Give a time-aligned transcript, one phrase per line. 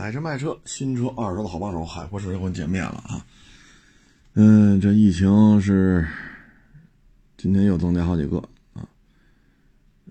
[0.00, 3.26] 买车卖车，新车二手的好帮手，海阔试车又跟见面了啊！
[4.32, 6.08] 嗯，这疫情是
[7.36, 8.38] 今天又增加好几个
[8.72, 8.80] 啊，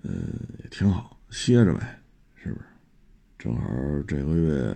[0.02, 0.32] 嗯，
[0.62, 1.98] 也挺好，歇着呗，
[2.36, 2.66] 是不是？
[3.36, 3.62] 正好
[4.06, 4.72] 这个月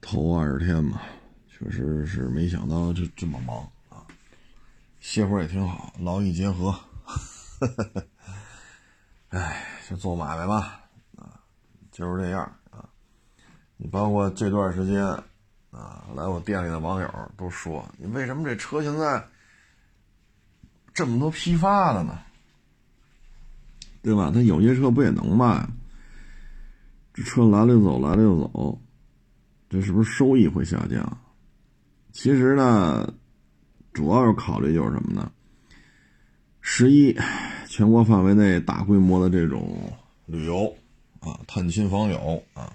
[0.00, 1.02] 头二十天嘛，
[1.46, 3.58] 确实是没想到就这么忙
[3.90, 4.00] 啊，
[5.00, 6.74] 歇会儿也挺好，劳逸结合。
[9.28, 10.80] 哎，就做买卖吧，
[11.16, 11.38] 啊，
[11.92, 12.50] 就是这样。
[13.80, 15.04] 你包括这段时间，
[15.70, 19.24] 啊，来我店里的网友都说：“你为什么这车现在
[20.92, 22.18] 这么多批发的呢？
[24.02, 24.32] 对吧？
[24.34, 25.64] 他有些车不也能卖？
[27.14, 28.80] 这车来了就走，来了就走，
[29.70, 31.18] 这是不是收益会下降？
[32.10, 33.14] 其实呢，
[33.92, 35.30] 主要是考虑就是什么呢？
[36.60, 37.16] 十一，
[37.68, 39.92] 全国范围内大规模的这种
[40.26, 40.74] 旅游
[41.20, 42.74] 啊，探亲访友啊。”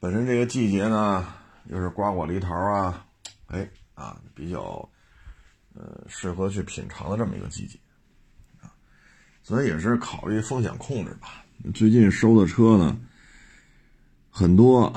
[0.00, 1.26] 本身这个季节呢，
[1.66, 3.04] 又是瓜果梨桃啊，
[3.48, 4.88] 哎啊，比较
[5.74, 7.78] 呃适合去品尝的这么一个季节
[8.62, 8.72] 啊，
[9.42, 11.44] 所以也是考虑风险控制吧。
[11.74, 12.96] 最近收的车呢，
[14.30, 14.90] 很多，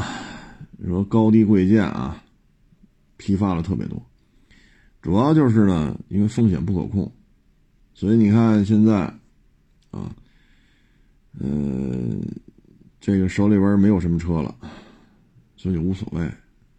[0.72, 2.23] 你说高低贵贱啊，
[3.17, 4.02] 批发了特别多，
[5.02, 7.14] 主要就是呢，因为风险不可控，
[7.94, 9.02] 所以你看现在
[9.92, 10.16] 啊，
[11.38, 12.25] 嗯，
[13.02, 14.55] 这个手里边没有什么车了。
[15.64, 16.22] 所以无所谓，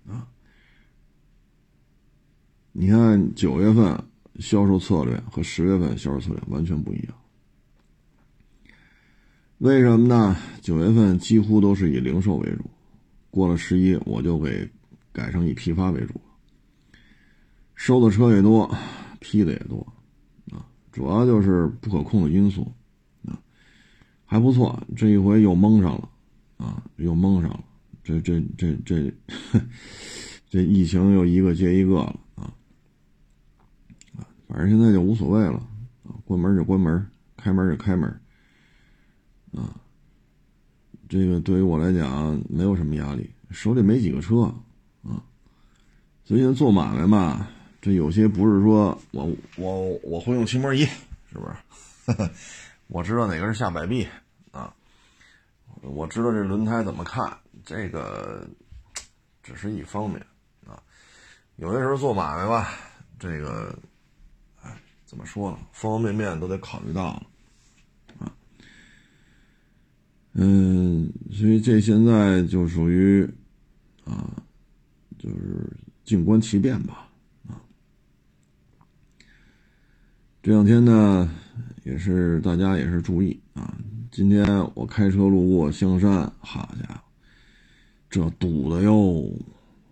[0.07, 0.29] 啊！
[2.73, 3.99] 你看九月份
[4.41, 7.15] 销售策略和十月份销售策略完全不一样。
[9.57, 10.37] 为什么呢？
[10.61, 12.71] 九月份几乎都是以零售为主，
[13.31, 14.71] 过了十一我就给
[15.15, 16.21] 改成以批发为主
[17.75, 18.71] 收的车也多，
[19.19, 19.79] 批的也多，
[20.53, 22.71] 啊，主要就是不可控的因素，
[23.27, 23.41] 啊，
[24.27, 26.11] 还不错，这一回又蒙上了，
[26.59, 27.65] 啊，又蒙上了。
[28.05, 29.13] 这这这这，
[30.51, 32.53] 这疫情又一个接一个了啊！
[34.17, 35.67] 啊，反正现在就无所谓了，
[36.27, 37.07] 关门就关门，
[37.37, 38.09] 开门就开门，
[39.53, 39.75] 啊，
[41.09, 44.43] 这个对于我来讲没有什么压力，手里没几个车
[45.03, 45.25] 啊，
[46.25, 47.48] 所以做买卖嘛，
[47.81, 50.85] 这有些不是说我我我会用漆膜仪，
[51.33, 52.31] 是不是？
[52.89, 54.07] 我知道哪个是下摆臂，
[55.86, 57.36] 我知道这轮胎怎么看。
[57.64, 58.46] 这个
[59.42, 60.20] 只是一方面
[60.67, 60.83] 啊，
[61.56, 62.70] 有些时候做买卖吧，
[63.18, 63.78] 这个
[64.61, 65.58] 哎，怎么说呢？
[65.72, 67.05] 方方面面都得考虑到
[68.18, 68.30] 啊。
[70.33, 73.24] 嗯，所以这现在就属于
[74.05, 74.42] 啊，
[75.18, 75.70] 就是
[76.05, 77.08] 静观其变吧
[77.48, 77.61] 啊。
[80.42, 81.30] 这两天呢，
[81.84, 83.77] 也是大家也是注意啊。
[84.13, 87.01] 今天我开车路过香山，好家伙！
[88.09, 89.29] 这堵的哟，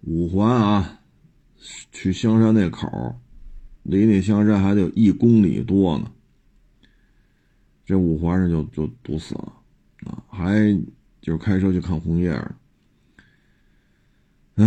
[0.03, 1.01] 五环啊，
[1.91, 2.89] 去香山那口
[3.83, 6.13] 离那香山还得有一公里多呢。
[7.85, 9.53] 这五环上就就堵死了
[10.05, 10.73] 啊，还
[11.21, 12.33] 就是开车去看红叶。
[14.55, 14.65] 唉，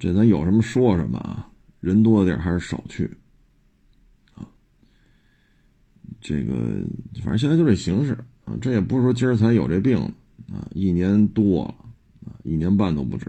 [0.00, 1.48] 这咱有什么说什么啊，
[1.78, 3.16] 人多的地儿还是少去
[4.34, 4.42] 啊。
[6.24, 6.54] 这个
[7.22, 8.14] 反正现在就这形势
[8.46, 9.98] 啊，这也不是说今儿才有这病
[10.48, 11.74] 啊，一年多了
[12.26, 12.34] 啊。
[12.42, 13.26] 一年半都不止，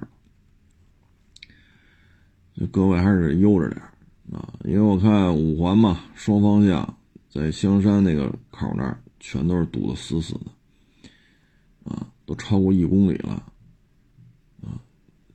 [2.72, 3.82] 各位还是悠着点
[4.32, 6.98] 啊，因为我看五环嘛，双方向
[7.30, 11.12] 在香山那个口那儿全都是堵得死死的，
[11.92, 13.32] 啊，都超过一公里了，
[14.62, 14.80] 啊，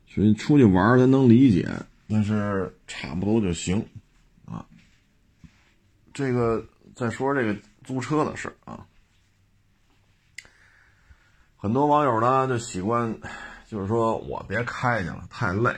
[0.06, 1.66] 所以出去玩咱能理解，
[2.06, 3.82] 但是差不多就行，
[4.44, 4.66] 啊，
[6.12, 6.62] 这个
[7.00, 8.84] 再说这个租车的事啊，
[11.56, 13.19] 很多网友呢就喜欢。
[13.66, 15.72] 就是说我别开去了，太累，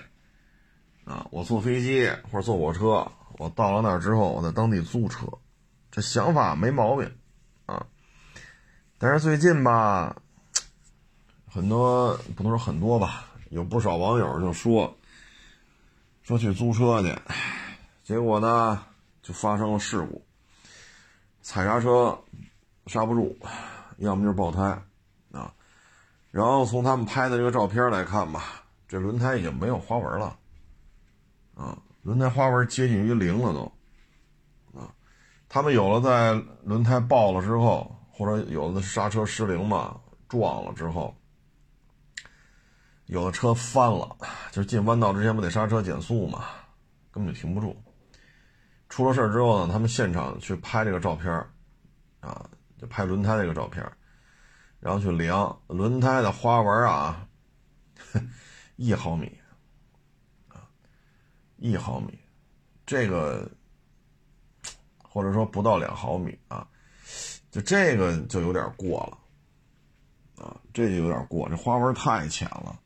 [1.05, 3.06] 啊，我坐飞机或者坐火车，
[3.37, 5.27] 我到了那儿之后，我在当地租车，
[5.91, 7.15] 这想法没毛病，
[7.66, 7.84] 啊，
[8.97, 10.16] 但是最近吧，
[11.47, 14.97] 很多不能说很多吧，有不少网友就说，
[16.22, 17.15] 说去租车去，
[18.03, 18.83] 结果呢
[19.22, 20.25] 就发生了事故，
[21.42, 22.16] 踩刹车
[22.86, 23.36] 刹不住，
[23.98, 24.62] 要么就是爆胎
[25.33, 25.53] 啊。
[26.30, 30.39] 然后从他们拍的这个照片来看吧，这轮胎已经没有花纹了，
[31.54, 34.94] 啊，轮胎花纹接近于零了都，啊，
[35.48, 36.33] 他们有了在
[36.65, 41.15] 轮胎爆了之后，或者有的刹车失灵嘛，撞了之后，
[43.06, 44.16] 有的车翻了，
[44.53, 46.44] 就是进弯道之前不得刹车减速嘛，
[47.10, 47.77] 根本就停不住。
[48.92, 51.33] 出了事之后呢，他们现场去拍这个照片，
[52.21, 52.47] 啊，
[52.77, 53.83] 就拍轮胎这个照片。
[54.80, 57.27] 然后去量轮胎的花纹啊，
[58.77, 59.33] 一毫米
[60.48, 60.68] 啊，
[61.56, 62.18] 一毫米，
[62.84, 63.50] 这个
[65.03, 66.68] 或者说不到两毫米啊，
[67.50, 72.78] 就这个就有点过了啊，这就有点过，这花纹太浅了。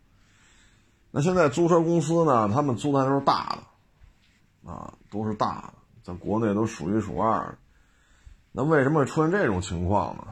[1.10, 5.75] 那现在租车公司呢，他们租的都是大的啊，都是大的，
[6.06, 7.58] 在国内都数一数二。
[8.52, 10.28] 那为什么会出现这种情况呢？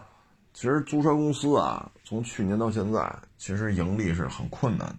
[0.53, 4.97] 其实租车公司啊，从去年到现在，其实盈利是很困难的。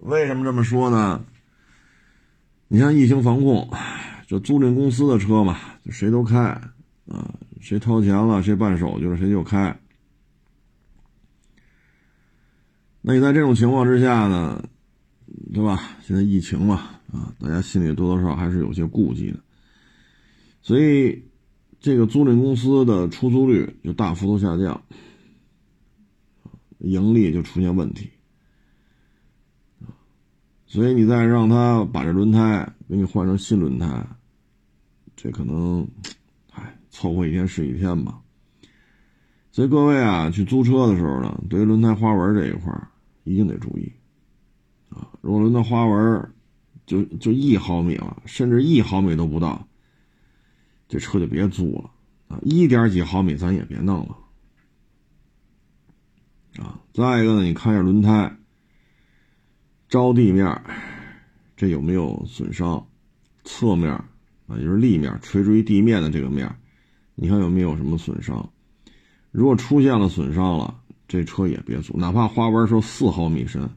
[0.00, 1.22] 为什么这么说呢？
[2.68, 3.70] 你像疫情防控，
[4.26, 5.58] 这租赁公司的车嘛，
[5.90, 6.38] 谁都开
[7.06, 7.30] 啊，
[7.60, 9.78] 谁掏钱了，谁办手续了，谁就开。
[13.02, 14.66] 那你在这种情况之下呢，
[15.52, 15.90] 对吧？
[16.00, 19.38] 现在疫情嘛，啊，大家心里多多少少还是有些顾忌的，
[20.60, 21.22] 所以。
[21.80, 24.82] 这个租赁公司的出租率就大幅度下降，
[26.78, 28.08] 盈利就出现问题，
[30.64, 34.02] 所以你再让他把这轮胎给你换成新轮胎，
[35.14, 35.86] 这可能，
[36.52, 38.18] 哎，凑合一天是一天吧。
[39.52, 42.72] 所以各位啊，去租车的时候呢，对于轮胎花纹这一块
[43.24, 43.92] 一定得注意，
[44.88, 46.32] 啊，如果轮胎花纹
[46.86, 49.66] 就就一毫米了，甚至一毫米都不到。
[50.86, 51.90] 这车就别租了
[52.28, 52.38] 啊！
[52.42, 54.16] 一点几毫米咱也别弄了
[56.62, 56.78] 啊！
[56.92, 58.36] 再一个呢，你看一下轮胎，
[59.88, 60.62] 着地面
[61.56, 62.86] 这有没有损伤？
[63.44, 66.54] 侧面啊，就是立面垂直于地面的这个面，
[67.14, 68.52] 你看有没有什么损伤？
[69.30, 73.68] 如果出现了损伤了，这车也别租，哪怕花纹说四毫米深，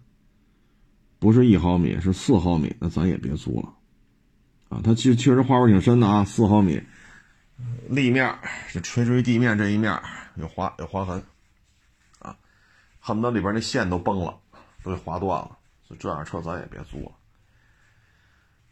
[1.19, 3.73] 不是一毫米，是四毫米，那咱也别租了
[4.69, 4.81] 啊！
[4.83, 6.81] 它其实确实花纹挺深的啊，四毫米。
[7.89, 8.37] 立面
[8.67, 9.99] 是垂直于地面这一面
[10.35, 11.23] 有划有划痕，
[12.19, 12.37] 啊，
[12.99, 14.37] 恨不得里边那线都崩了，
[14.83, 15.57] 都给划断了。
[15.87, 16.99] 所以这样车咱也别租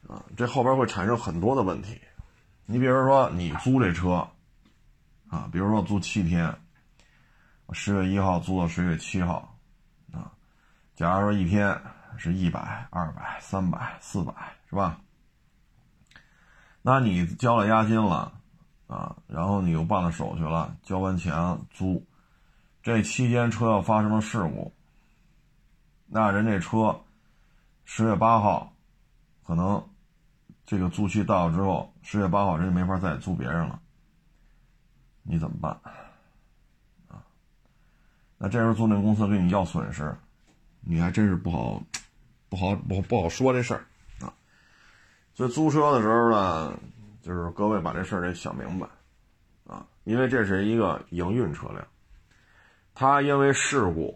[0.08, 2.00] 了，啊，这后边会产生很多的问题。
[2.66, 4.28] 你比如说你租这车，
[5.30, 6.54] 啊，比如说租七天，
[7.72, 9.58] 十月一号租到十月七号，
[10.12, 10.32] 啊，
[10.96, 11.82] 假如说一天
[12.18, 14.34] 是一百、二百、三百、四百，
[14.70, 15.00] 是吧？
[16.82, 18.32] 那你交了押金了。
[18.88, 21.34] 啊，然后你又办了手续了，交完钱
[21.72, 22.06] 租，
[22.84, 24.72] 这期间车要发生了事故，
[26.06, 27.02] 那人这车
[27.84, 28.72] 十月八号
[29.44, 29.84] 可能
[30.68, 33.82] 这个租期到了之后，十月八号人家没法再租别人了，
[35.24, 35.72] 你怎么办？
[37.08, 37.26] 啊，
[38.38, 40.16] 那这时候租赁公司跟你要损失，
[40.82, 41.82] 你还真是不好
[42.56, 43.86] 不好不不好说这事儿
[44.22, 44.32] 啊。
[45.34, 46.80] 所以租车的时候呢。
[47.26, 48.88] 就是各位把这事儿得想明白，
[49.66, 51.84] 啊，因为这是一个营运车辆，
[52.94, 54.16] 它因为事故，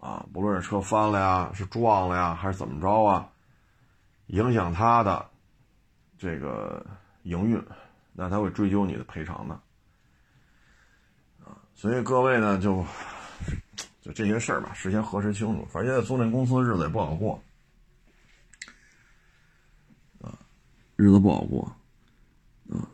[0.00, 3.28] 啊，不论是车翻了呀，是撞了呀，还是怎么着啊，
[4.28, 5.28] 影响它的
[6.16, 6.82] 这个
[7.24, 7.62] 营运，
[8.14, 9.54] 那他会追究你的赔偿的，
[11.44, 12.82] 啊，所以各位呢，就
[14.00, 15.66] 就这些事儿吧，事先核实清楚。
[15.70, 17.38] 反正现在租赁公司日子也不好过，
[20.96, 21.62] 日子不好过。
[22.68, 22.88] 啊，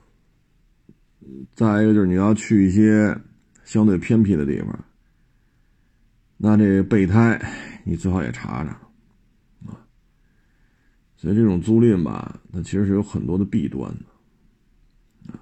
[1.55, 3.17] 再一个就是你要去一些
[3.65, 4.85] 相对偏僻的地方，
[6.37, 7.41] 那这备胎
[7.85, 8.71] 你最好也查查
[9.71, 9.81] 啊。
[11.17, 15.39] 所以这种租赁吧，它其实是有很多的弊端的啊。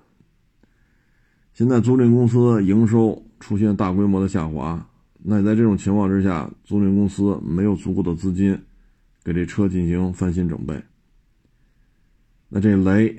[1.54, 4.86] 现在租赁公司营收出现大规模的下滑，
[5.22, 8.56] 那你在这种情况之下，租赁公司没有足够的资金
[9.24, 10.80] 给这车进行翻新整备，
[12.50, 13.16] 那这雷。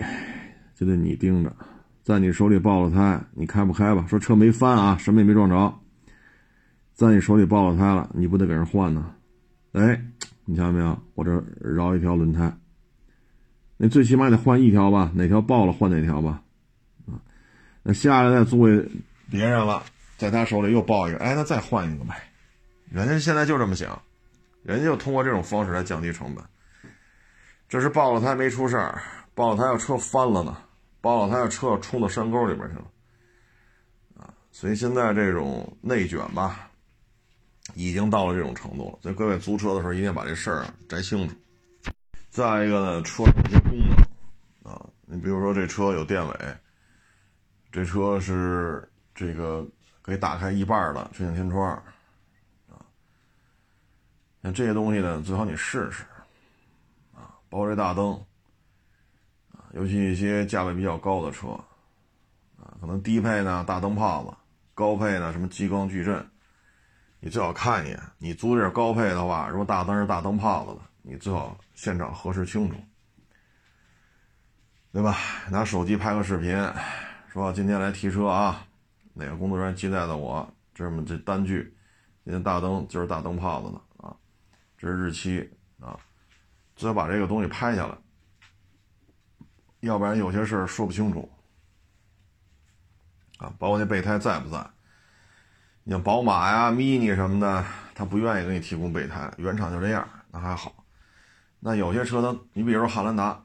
[0.74, 1.56] 就得你盯着，
[2.02, 4.04] 在你手里爆了胎，你开不开吧？
[4.10, 5.80] 说车没翻啊，什么也没撞着，
[6.96, 9.14] 在你手里爆了胎了，你不得给人换呢？
[9.74, 10.04] 哎，
[10.44, 11.00] 你瞧见没有？
[11.14, 12.52] 我这绕一条轮胎，
[13.78, 15.12] 那最起码得换一条吧？
[15.14, 16.42] 哪条爆了换哪条吧？
[17.06, 17.22] 啊，
[17.84, 18.90] 那下来再租给
[19.30, 19.84] 别人了，
[20.18, 22.16] 在他手里又爆一个，哎，那再换一个呗。
[22.90, 24.02] 人家现在就这么想，
[24.64, 26.44] 人家就通过这种方式来降低成本。
[27.70, 29.00] 这是爆了胎没出事儿，
[29.42, 30.56] 爆了胎要车翻了呢。
[31.04, 32.86] 包了他的车冲到山沟里边去了，
[34.20, 36.70] 啊，所以现在这种内卷吧，
[37.74, 39.00] 已经到了这种程度了。
[39.02, 41.36] 所以各位租车的时候，一定要把这事儿啊摘清楚。
[42.30, 46.58] 再一个呢，车上一些功能啊，你比如说这车有电尾，
[47.72, 49.68] 这车是这个
[50.04, 51.68] 可以打开一半的全景天窗，
[52.70, 52.78] 啊，
[54.44, 56.04] 像这些东西呢，最好你试试，
[57.16, 58.24] 啊，包括这大灯。
[59.74, 61.50] 尤其一些价位比较高的车，
[62.58, 64.36] 啊，可能低配呢大灯泡子，
[64.74, 66.26] 高配呢什么激光矩阵，
[67.20, 68.00] 你最好看一眼。
[68.18, 72.76] 你租这高配的话，如果大灯是大灯泡子的，你最好现场核实清楚，
[74.92, 75.16] 对吧？
[75.50, 76.56] 拿手机拍个视频，
[77.32, 78.68] 说今天来提车啊，
[79.14, 81.74] 哪个工作人员接待的我，这么这单据，
[82.26, 84.14] 今天大灯就是大灯泡子的啊，
[84.78, 85.50] 这是日期
[85.80, 85.98] 啊，
[86.76, 87.98] 最好把这个东西拍下来，
[89.82, 91.30] 要不然有些事说不清楚。
[93.38, 94.66] 啊，包括那备胎在不在？
[95.84, 100.86] 你像宝马呀、mini 什么的，他不愿意给你提供备胎，原厂就这样，那还好。
[101.60, 103.42] 那有些车它，你比如说汉兰达，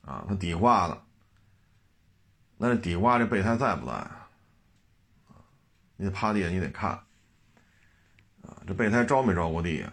[0.00, 1.02] 啊，它底挂的，
[2.56, 4.06] 那底挂这备胎在不在？
[5.98, 6.90] 你得趴地下，你得看，
[8.42, 9.92] 啊，这备胎着没着过地啊？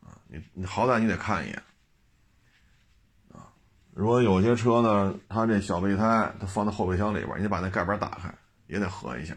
[0.00, 1.62] 啊，你你好歹你得看一眼。
[3.94, 8.34] 如果有些车呢，它这小备胎它放在后备箱里边，你得把那盖板打开，
[8.66, 9.36] 也得合一下，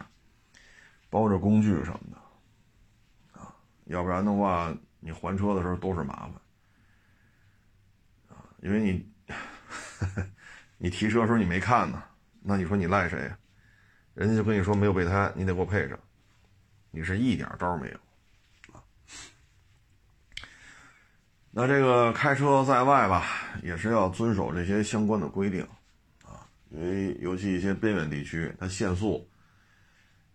[1.09, 3.53] 包着工具什么的，啊，
[3.85, 6.33] 要不然的话，你还车的时候都是麻烦，
[8.29, 9.11] 啊，因为你
[10.79, 12.01] 你提车时候你没看呢，
[12.41, 13.37] 那你说你赖谁呀？
[14.13, 15.99] 人家就跟你说没有备胎，你得给我配上，
[16.91, 17.99] 你是一点招没有。
[21.57, 23.25] 那这个开车在外吧，
[23.63, 25.65] 也是要遵守这些相关的规定，
[26.25, 29.25] 啊，因为尤其一些边远地区，它限速，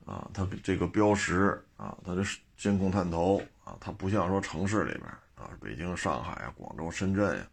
[0.06, 2.24] 啊，它这个标识啊，它的
[2.56, 7.44] 监控探头啊，它不像说城市里边啊，北京、上海啊、广州、深圳呀，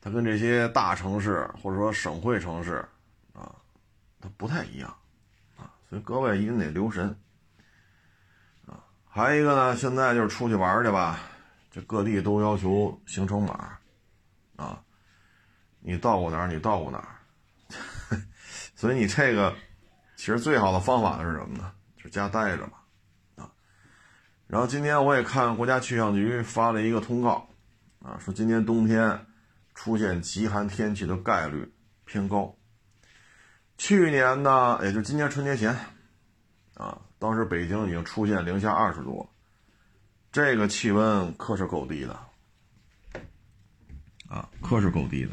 [0.00, 2.88] 它跟这些大城市或者说省会城市
[3.32, 3.52] 啊，
[4.20, 4.96] 它不太一样，
[5.58, 7.08] 啊，所以各位一定得留神，
[8.64, 11.18] 啊，还有一个呢，现在就是出去玩去吧。
[11.70, 13.78] 这各地都要求行程码，
[14.56, 14.82] 啊，
[15.78, 17.22] 你到过哪儿，你到过哪儿，
[18.74, 19.54] 所以你这个
[20.16, 21.72] 其实最好的方法是什么呢？
[21.96, 22.82] 就家待着吧，
[23.36, 23.50] 啊。
[24.48, 27.48] 然后今天我也看国家气象局发了一个通告，
[28.00, 29.26] 啊，说今年冬天
[29.74, 31.72] 出现极寒天气的概率
[32.04, 32.56] 偏高。
[33.78, 35.72] 去年呢，也就今年春节前，
[36.74, 39.28] 啊，当时北京已经出现零下二十度。
[40.32, 42.18] 这个气温可是够低的，
[44.28, 45.30] 啊，可是够低的。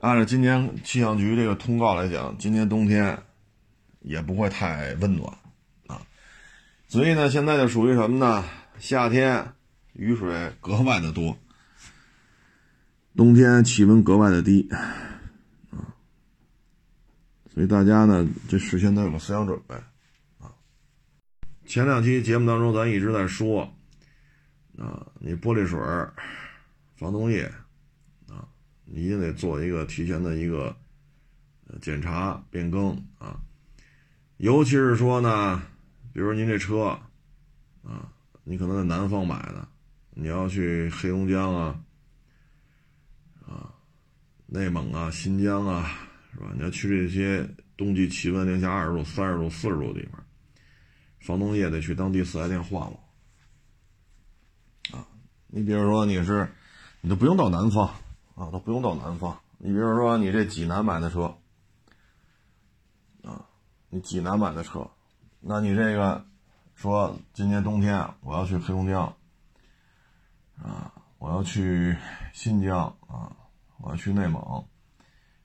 [0.00, 3.22] 按照今年气象局这个通告来讲，今年冬天
[4.00, 5.32] 也不会太温暖，
[5.86, 6.02] 啊，
[6.88, 8.44] 所以呢，现在就属于什么呢？
[8.78, 9.52] 夏天
[9.92, 11.38] 雨水格外的多，
[13.14, 14.68] 冬天气温格外的低，
[15.70, 15.94] 啊，
[17.54, 19.76] 所以大家呢，这事先都有个思想准备。
[21.70, 23.62] 前两期节目当中，咱一直在说，
[24.76, 25.78] 啊，你玻璃水、
[26.96, 27.44] 防冻液，
[28.28, 28.42] 啊，
[28.84, 30.76] 你一定得做一个提前的一个
[31.80, 33.40] 检查变更啊。
[34.38, 35.62] 尤其是说呢，
[36.12, 36.86] 比如您这车，
[37.84, 38.10] 啊，
[38.42, 39.68] 你可能在南方买的，
[40.10, 41.80] 你要去黑龙江啊，
[43.46, 43.72] 啊，
[44.46, 45.88] 内蒙啊、新疆啊，
[46.34, 46.50] 是吧？
[46.52, 50.20] 你要去这些冬季气温零下二十度、三十度、四十度的地方。
[51.20, 52.98] 防冻液得去当地四 S 店换了，
[54.92, 55.06] 啊，
[55.48, 56.50] 你比如说你是，
[57.02, 57.86] 你都不用到南方，
[58.34, 59.38] 啊，都不用到南方。
[59.58, 61.36] 你比如说你这济南买的车，
[63.22, 63.44] 啊，
[63.90, 64.90] 你济南买的车，
[65.40, 66.24] 那你这个
[66.74, 69.14] 说今年冬天我要去黑龙江，
[70.56, 71.94] 啊，我要去
[72.32, 73.36] 新疆，啊，
[73.76, 74.66] 我要去内蒙，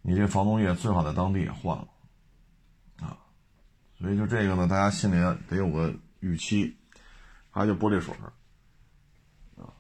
[0.02, 1.88] 你这防冻液最好在当地也换了。
[4.00, 6.76] 所以就这个呢，大家心里得有个预期。
[7.50, 8.14] 还有就玻璃水
[9.56, 9.72] 啊，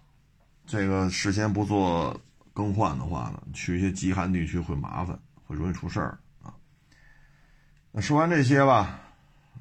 [0.65, 2.17] 这个事先不做
[2.53, 6.55] 更换的话呢，去一些极寒地区会麻烦，会容易出事儿啊。
[7.91, 8.97] 那说完这些吧，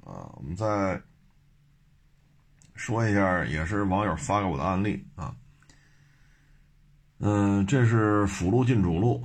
[0.04, 1.02] 啊，我们再
[2.76, 5.34] 说一下，也是网友发给我的案例啊。
[7.18, 9.24] 嗯，这是辅路进主路，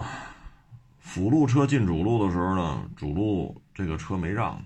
[0.98, 4.60] 辅路车进主路的时候呢，主路这个车没让。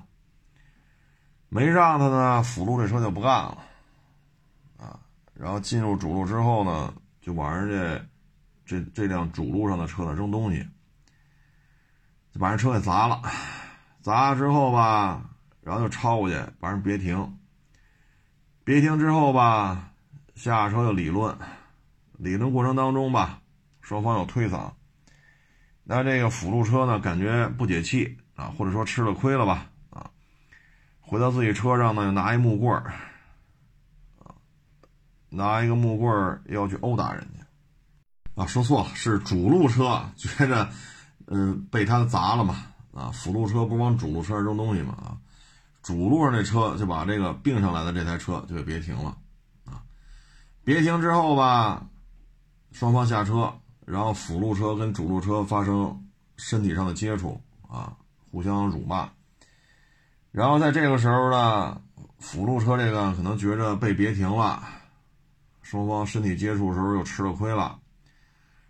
[1.53, 3.57] 没让他呢，辅路这车就不干了，
[4.79, 4.99] 啊，
[5.35, 6.91] 然后进入主路之后呢，
[7.21, 8.05] 就往人家
[8.65, 10.67] 这这辆主路上的车呢扔东西，
[12.33, 13.21] 就把人车给砸了，
[14.01, 15.29] 砸了之后吧，
[15.61, 17.37] 然后就超过去把人别停，
[18.63, 19.91] 别停之后吧，
[20.33, 21.37] 下车就理论，
[22.13, 23.41] 理论过程当中吧，
[23.79, 24.71] 双方有推搡，
[25.83, 29.69] 那这个辅路车呢感觉不解气啊，或者说吃了亏了吧。
[31.13, 32.91] 回到自己车上呢，又拿一木棍儿，
[35.29, 40.67] 拿一个木棍儿要去殴打人家，啊，说错了，是主路车觉着，
[41.27, 42.65] 嗯，被他砸了嘛，
[42.95, 45.17] 啊，辅路车不往主路车上扔东西嘛，啊，
[45.83, 49.15] 主路上那车就把这个并上来的这台车就给别停了，
[49.65, 49.83] 啊，
[50.63, 51.85] 别停之后吧，
[52.71, 53.53] 双方下车，
[53.85, 57.39] 然后辅路车跟主路车发生身体上的接触，
[57.69, 57.95] 啊，
[58.31, 59.07] 互相辱骂，
[60.33, 61.79] 然后在这个时候呢，
[62.17, 64.63] 辅路车这个可能觉着被别停了，
[65.61, 67.79] 双方身体接触的时候又吃了亏了，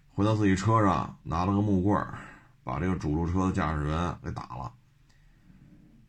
[0.10, 2.06] 回到自己车上拿了个木棍，
[2.66, 4.74] 把这个主路车的驾驶员给打了。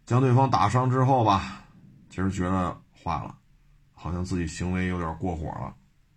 [0.05, 1.63] 将对方打伤之后吧，
[2.11, 3.37] 其实觉得坏了，
[3.93, 5.73] 好像自己行为有点过火了，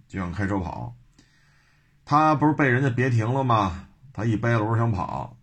[0.08, 0.92] 就想开车跑。
[2.06, 3.88] 他不是被人家别停了吗？
[4.12, 5.38] 他一掰轮想跑，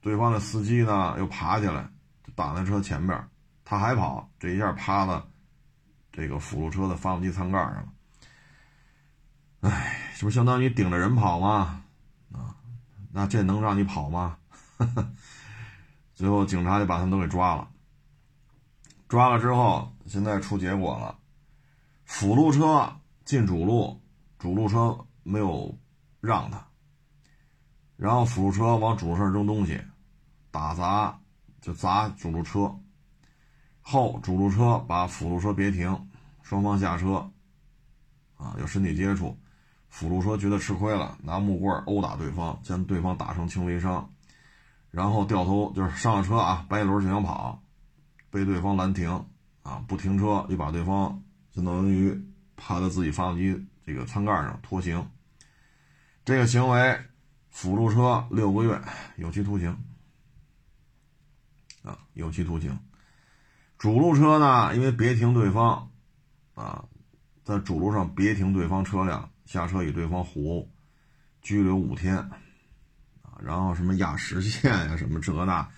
[0.00, 1.88] 对方的司机呢又爬起来
[2.34, 3.28] 挡在车前边，
[3.64, 5.26] 他还跑，这一下趴到
[6.12, 7.88] 这个辅路车的发动机舱盖上了。
[9.60, 11.84] 哎，这不相当于顶着人跑吗？
[12.32, 12.54] 啊，
[13.12, 14.36] 那这能让你跑吗？
[16.14, 17.68] 最后警察就把他们都给抓了。
[19.08, 21.18] 抓了之后，现在出结果了，
[22.04, 24.02] 辅路车进主路，
[24.38, 25.78] 主路车没有
[26.20, 26.66] 让他，
[27.96, 29.80] 然后辅路车往主路上扔东西，
[30.50, 31.18] 打砸
[31.64, 32.78] 就砸主路车，
[33.80, 36.10] 后主路车把辅路车别停，
[36.42, 37.30] 双方下车，
[38.36, 39.38] 啊，有身体接触，
[39.88, 44.10] 辅路车觉得吃亏了，拿木棍殴打对方，将对方打成轻微伤。
[44.90, 47.62] 然后掉头就是上了车啊，掰一轮就想跑，
[48.28, 49.24] 被对方拦停
[49.62, 51.22] 啊，不停车又把对方
[51.54, 52.14] 相当于
[52.56, 55.08] 趴在自己发动机这个舱盖上拖行。
[56.26, 57.00] 这个行为，
[57.48, 58.78] 辅路车六个月
[59.16, 59.74] 有期徒刑
[61.84, 62.76] 啊，有期徒刑。
[63.78, 65.88] 主路车呢，因为别停对方
[66.54, 66.84] 啊，
[67.44, 70.68] 在主路上别停对方车辆，下车与对方互殴，
[71.42, 72.28] 拘留五天。
[73.42, 75.68] 然后什么压实线呀，什么这那，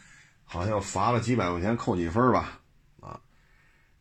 [0.45, 2.61] 好像罚了几百块钱，扣几分吧，
[3.01, 3.19] 啊，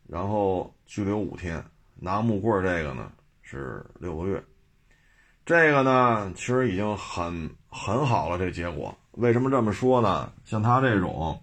[0.07, 1.63] 然后拘留五天，
[1.95, 4.43] 拿木棍这个呢是六个月，
[5.45, 10.31] 这个呢其实已经很很好了，这结果为什么这么说呢？
[10.43, 11.41] 像他这种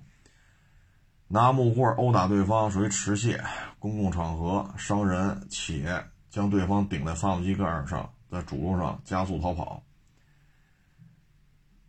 [1.33, 3.43] 拿木棍殴打对方，属于持械，
[3.79, 9.83] 公共场合伤人，且将对方顶在发动机盖上，在主路上加速逃跑。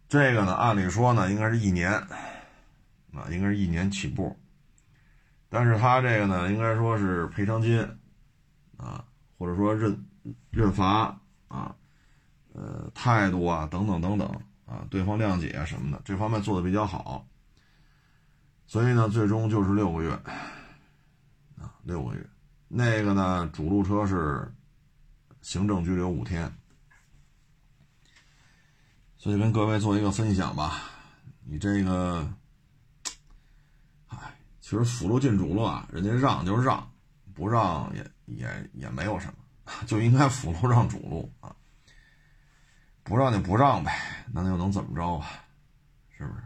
[0.08, 4.34] 这个呢，按理说呢，应该是一年，啊，应该是一年起步。
[5.50, 7.82] 但是他这个呢，应该说是赔偿金，
[8.78, 9.04] 啊，
[9.38, 10.06] 或者说认
[10.52, 11.76] 认罚啊，
[12.54, 14.26] 呃，态度啊，等等等等
[14.66, 17.28] 啊，对方谅解什么的，这方面做的比较好。
[18.74, 20.12] 所以呢，最终就是六个月，
[21.62, 22.28] 啊，六个月。
[22.68, 24.52] 那个呢，主路车是
[25.44, 26.52] 行政拘留五天。
[29.16, 30.90] 所以跟各位做一个分享吧，
[31.44, 32.28] 你这个，
[34.08, 34.18] 哎，
[34.60, 36.92] 其实辅路进主路啊，人家让就让，
[37.36, 39.34] 不让也也也没有什么，
[39.86, 41.56] 就应该辅路让主路啊，
[43.04, 45.28] 不让就不让呗，那又能怎么着啊？
[46.18, 46.42] 是不是？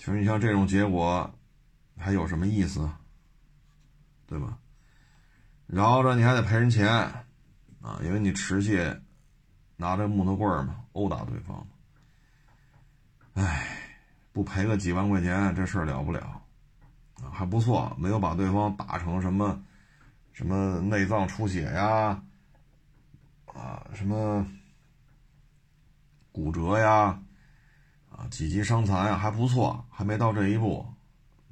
[0.00, 1.30] 其实你像这种结果，
[1.98, 2.90] 还有什么意思？
[4.26, 4.56] 对吧？
[5.66, 8.98] 饶着你还得赔人钱啊，因为你持械。
[9.76, 11.66] 拿着木头棍儿嘛，殴打对方。
[13.34, 13.66] 哎，
[14.32, 16.42] 不赔个几万块钱，这事儿了不了
[17.22, 17.28] 啊？
[17.30, 19.62] 还不错，没有把对方打成什么
[20.32, 22.22] 什么内脏出血呀，
[23.52, 24.46] 啊，什么
[26.32, 27.22] 骨折呀，
[28.28, 30.86] 几级伤残呀，还不错，还没到这一步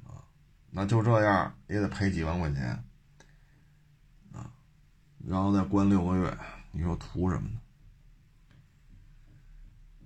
[0.05, 0.21] 啊。
[0.69, 2.83] 那就这样也得赔几万块钱
[4.33, 4.51] 啊，
[5.25, 6.37] 然后再关六个月，
[6.71, 7.59] 你说图什么呢？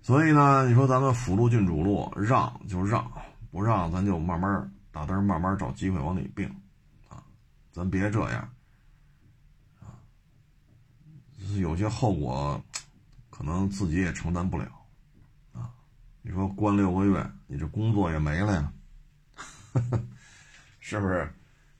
[0.01, 3.09] 所以呢，你说咱们辅路进主路，让就让，
[3.51, 6.45] 不让咱就慢慢打灯，慢慢找机会往里并，
[7.07, 7.23] 啊，
[7.71, 8.53] 咱别这样，
[9.79, 9.95] 啊，
[11.57, 12.61] 有些后果
[13.29, 14.67] 可能自己也承担不了，
[16.25, 18.71] 你说关六个月，你这工作也没了呀，
[20.79, 21.29] 是不是？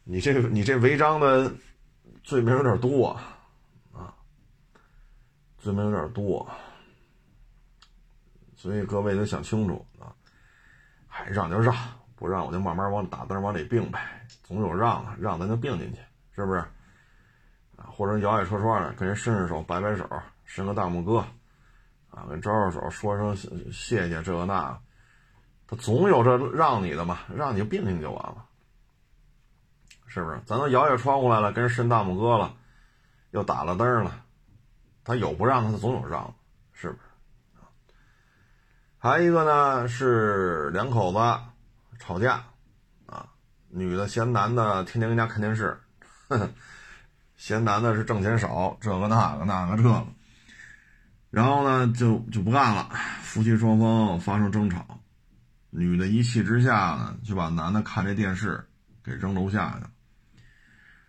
[0.04, 1.50] 你这你这违章的
[2.24, 3.18] 罪名有点多，
[3.94, 4.14] 啊，
[5.58, 6.46] 罪名有点多。
[8.58, 10.14] 所以各位得想清楚啊，
[11.08, 11.74] 还让就让，
[12.18, 16.00] 不让我就慢慢往打灯往里并呗，总有让的，让咱就并进去，
[16.36, 16.60] 是不是？
[17.78, 20.06] 啊，或者摇摇车窗的跟人伸伸手，摆摆手，
[20.44, 21.26] 伸个大拇哥，
[22.16, 23.36] 啊，跟招招手，说声
[23.72, 24.80] 谢谢这个那，
[25.66, 28.46] 他总有这让你的嘛，让你就并进去就完了，
[30.06, 30.40] 是不是？
[30.46, 32.54] 咱都摇下窗户来了，跟人伸大拇哥了，
[33.32, 34.24] 又打了灯了，
[35.04, 36.36] 他有不让他，他总有让，
[36.72, 37.00] 是不是？
[39.00, 41.18] 还有一个呢是两口子
[42.00, 42.44] 吵架，
[43.08, 43.28] 啊，
[43.70, 45.82] 女的嫌男的天天跟家看电视，
[47.36, 50.06] 嫌男的是挣钱少，这个那个那个这个，
[51.34, 52.92] 然后呢就就不干了，
[53.24, 55.00] 夫妻双方发生争吵，
[55.72, 58.64] 女的一气之下呢就把男的看这电视
[59.04, 59.90] 给扔楼下去了，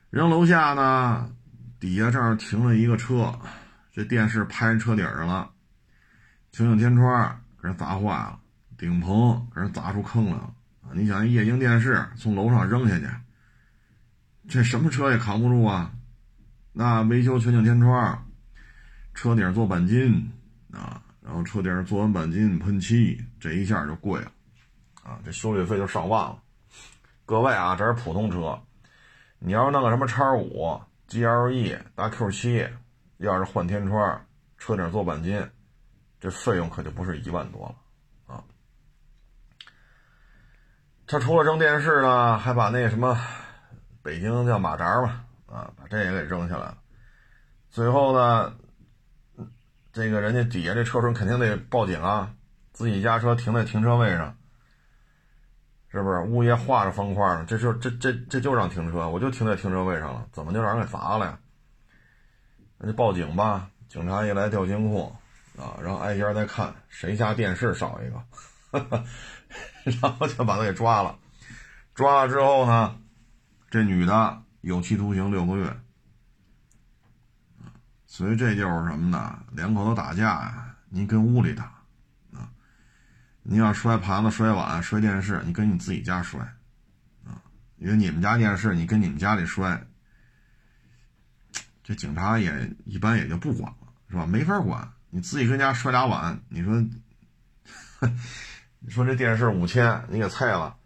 [0.09, 1.31] 扔楼下呢
[1.79, 3.39] 底下这儿停了一个车，
[3.93, 5.51] 这电视拍车顶上了，
[6.53, 8.41] 全景天窗给人砸坏了，
[8.79, 10.55] 顶棚给人砸出坑来了。
[10.95, 13.07] 你想，液晶电视从楼上扔下去，
[14.49, 15.93] 这什么车也扛不住啊！
[16.73, 18.24] 那维修全景天窗，
[19.15, 20.31] 车顶做钣金
[20.73, 24.31] 啊，然后车顶做完钣金喷漆，这一下就贵了
[25.03, 25.19] 啊！
[25.25, 26.39] 这修理费就上万了。
[27.25, 28.61] 各位啊，这是普通车，
[29.39, 32.69] 你要是弄个什么叉五、GLE、大 Q 七，
[33.19, 34.27] 要是换天窗、
[34.59, 35.49] 车顶做钣金，
[36.21, 37.75] 这费用可就不是一万多了。
[41.07, 43.15] 他除了扔电视呢，还把那什么，
[44.03, 46.79] 北京叫马扎嘛，啊，把这也给扔下来了。
[47.71, 48.57] 最后呢，
[49.95, 52.35] 这个人家底下这车主肯定得报警啊，
[52.73, 54.37] 自己家车停在停车位上，
[55.89, 56.19] 是不是？
[56.23, 61.39] 物业画着方块呢，这就这这这就让停车，我就停在停车位上了，怎么就让人给砸了呀？
[62.79, 65.17] 那就报警吧，警察一来调监控，
[65.57, 68.21] 啊，然后挨家再看谁家电视少一个。
[69.85, 71.17] 然后就把他给抓了，
[71.95, 72.97] 抓了之后呢，
[73.71, 75.73] 这女的有期徒刑六个月。
[78.15, 79.43] 所以这就是什么呢？
[79.51, 81.65] 两口子打架呀，你跟屋里打
[82.33, 82.49] 啊，
[83.43, 86.41] 你要摔盘子、摔碗、摔电视，你跟你自己家摔
[87.25, 87.43] 啊，
[87.77, 89.85] 因为你们家电视你跟你们家里摔，
[91.83, 94.25] 这警察也一般也就不管了，是吧？
[94.25, 96.81] 没法管，你自己跟家摔俩碗，你说。
[98.79, 100.77] 你说这电视五千，你给菜了，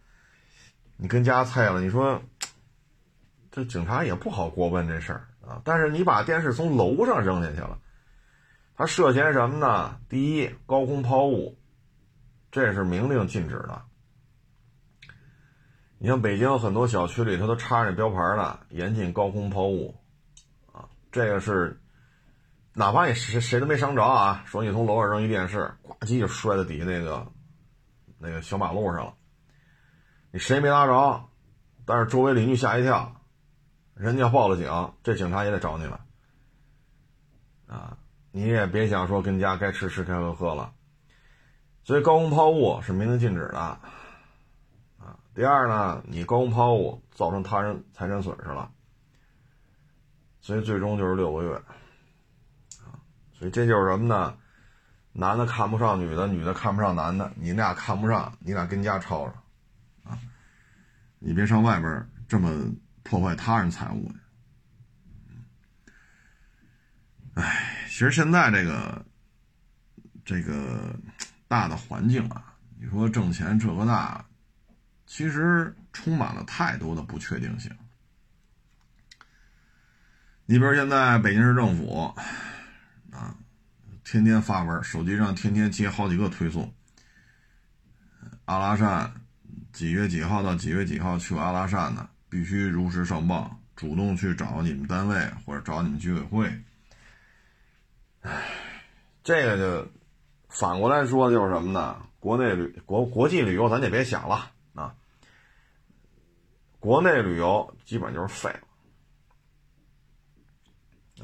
[0.97, 2.23] 你跟家菜了，你说
[3.51, 5.61] 这警察也不好过问这事儿啊。
[5.65, 7.77] 但是你把电视从楼上扔下去了，
[8.75, 9.99] 他涉嫌什么呢？
[10.07, 11.57] 第一，高空抛物，
[12.51, 13.81] 这是明令禁止的。
[15.97, 19.95] 你像北京很多小区里，它都插着标牌了，严禁高空抛物
[20.71, 20.87] 啊。
[21.11, 21.81] 这个是，
[22.73, 27.27] 哪怕你谁谁都没伤着啊，说你从楼上扔一电视，呱唧就摔在底下那个。
[28.21, 29.13] 那个小马路上了，
[30.31, 31.23] 你谁没拉着？
[31.85, 33.18] 但是周围邻居吓一跳，
[33.99, 35.99] 人家报了警，这警察也得找你了。
[37.67, 37.97] 啊，
[38.31, 40.73] 你也别想说跟家该吃吃该喝喝了。
[41.83, 43.59] 所以高空抛物是明令禁止的。
[43.59, 48.71] 啊，第二呢，你高空抛物造成他人财产损失了，
[50.39, 51.55] 所以最终就是六个月。
[52.81, 52.95] 啊，
[53.33, 54.33] 所以这就是什么呢？
[55.11, 59.33] 男的看不上女的，女的看不上男的，你俩看不上，你俩跟家吵吵，
[60.09, 60.17] 啊，
[61.17, 62.49] 你别上外边这么
[63.09, 64.19] 破坏他人财物的。
[67.41, 69.03] 哎，其实现在这个
[70.23, 70.95] 这个
[71.47, 74.23] 大的环境啊，你说挣钱这个那，
[75.07, 77.75] 其实充满了太多的不确定性。
[80.45, 82.13] 你比如现在北京市政府，
[83.11, 83.35] 啊。
[84.03, 86.73] 天天发文，手机上天天接好几个推送。
[88.45, 89.13] 阿拉善
[89.71, 96.51] 几月几号到几月几号去阿拉善的，必须如实上报，主动去找你们单位或者找你们居委会。
[98.21, 98.43] 唉，
[99.23, 99.91] 这个就
[100.49, 102.01] 反过来说就是什么呢？
[102.19, 104.93] 国内旅国国际旅游咱就别想了啊，
[106.79, 108.67] 国内旅游基本就是废了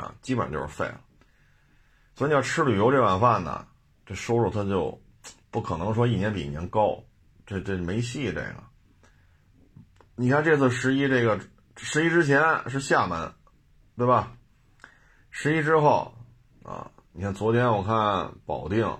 [0.03, 1.01] 啊，基本就是废了。
[2.15, 3.67] 所以你要吃旅游这碗饭呢，
[4.05, 5.01] 这收入它就
[5.51, 7.03] 不可能说一年比一年高，
[7.45, 8.27] 这这没戏。
[8.27, 8.63] 这个，
[10.17, 11.39] 你看这次十一这个
[11.75, 13.33] 十一之前是厦门，
[13.97, 14.31] 对吧？
[15.29, 16.13] 十一之后
[16.63, 18.97] 啊，你看昨天我看保定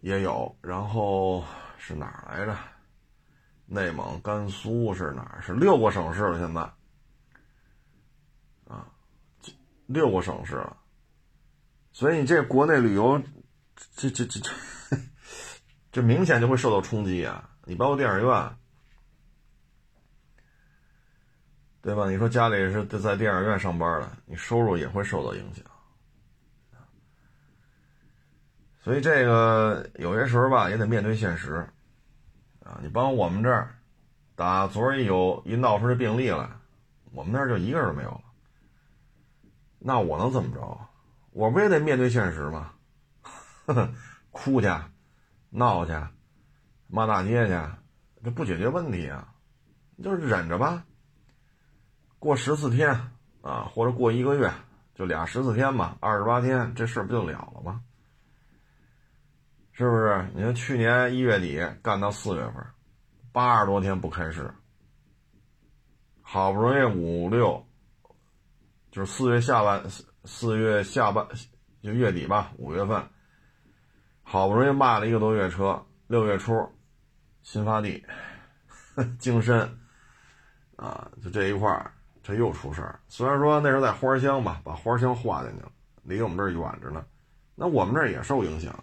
[0.00, 1.44] 也有，然后
[1.78, 2.56] 是哪来着？
[3.66, 5.40] 内蒙、甘肃是哪？
[5.40, 6.60] 是六个省市了，现在
[8.66, 8.88] 啊，
[9.86, 10.76] 六个省市了。
[11.92, 13.22] 所以你这国内旅游，
[13.94, 14.50] 这这这这，
[15.92, 17.50] 这明显就会受到冲击啊！
[17.64, 18.56] 你包括电影院，
[21.82, 22.10] 对吧？
[22.10, 25.64] 你说家里是在电影院上班的，你收入也会受到影响。
[28.82, 31.66] 所以这个有些时候吧，也得面对现实
[32.64, 32.78] 啊！
[32.82, 33.74] 你包括我们这儿，
[34.34, 36.48] 打昨儿一有一闹出这病例来，
[37.12, 38.22] 我们那儿就一个人都没有了。
[39.78, 40.80] 那我能怎么着？
[41.32, 42.72] 我不也得面对现实吗？
[44.30, 44.68] 哭去，
[45.50, 45.92] 闹去，
[46.88, 47.58] 骂大街去，
[48.24, 49.34] 这不解决问题啊，
[50.02, 50.84] 就是忍着吧。
[52.20, 52.90] 过十四天
[53.40, 54.52] 啊，或者过一个月，
[54.94, 57.80] 就俩十四天吧，二十八天，这事不就了了吗？
[59.72, 60.28] 是不是？
[60.34, 62.62] 你看去年一月底干到四月份，
[63.32, 64.52] 八十多天不开市，
[66.20, 67.66] 好不容易五六，
[68.90, 71.26] 就是四月下半四四月下半
[71.82, 73.02] 就月底吧，五月份，
[74.22, 76.70] 好不容易卖了一个多月车，六月初，
[77.42, 78.04] 新发地，
[79.18, 79.78] 京深，
[80.76, 81.94] 啊，就这一块儿。
[82.22, 83.00] 这又出事儿。
[83.08, 87.04] 虽然说那时候在花乡吧，把花乡划进去了，离我们这儿远着呢。
[87.54, 88.74] 那我们这儿也受影响。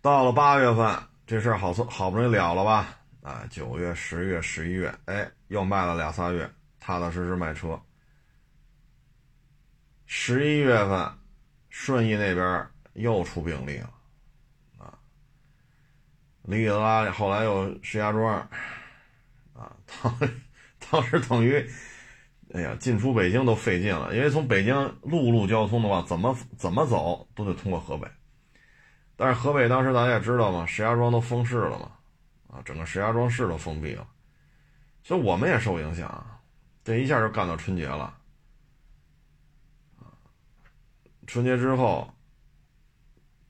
[0.00, 2.96] 到了八月份，这事儿好好不容易了了吧？
[3.22, 7.80] 啊，九月、十月、十一月，哎，又卖了俩仨月，踏踏实实卖车。
[10.06, 11.10] 十一月份，
[11.70, 13.90] 顺义那边又出病例了，
[14.78, 14.96] 啊，
[16.42, 18.48] 里里拉后来又石家庄。
[19.56, 20.18] 啊， 当
[20.90, 21.66] 当时等于，
[22.52, 28.06] 哎呀，进出北京都费劲了，因为从北京陆路交通的话，怎么怎么走都得通过河北。
[29.16, 31.90] 但是河北当时大家也知道嘛，石家庄都封市了嘛，
[32.48, 34.06] 啊，整个石家庄市都封闭了，
[35.02, 36.40] 所以我们也受影响。
[36.84, 38.16] 这一下就干到春节了，
[41.26, 42.08] 春节之后，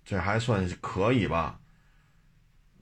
[0.04, 1.60] 这还算可以吧？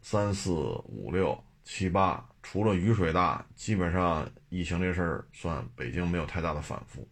[0.03, 2.25] 三四五六七八。
[2.45, 7.09] 除了雨水大，基本上疫情这事儿算北京没有太大的反复，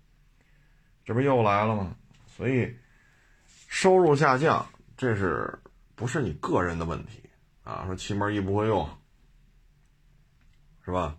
[1.06, 1.96] 这不又来了吗？
[2.26, 2.76] 所以
[3.66, 4.64] 收入下降，
[4.94, 5.58] 这是
[5.94, 7.22] 不是你个人的问题
[7.64, 7.86] 啊？
[7.86, 8.86] 说气门一不会用，
[10.84, 11.16] 是吧？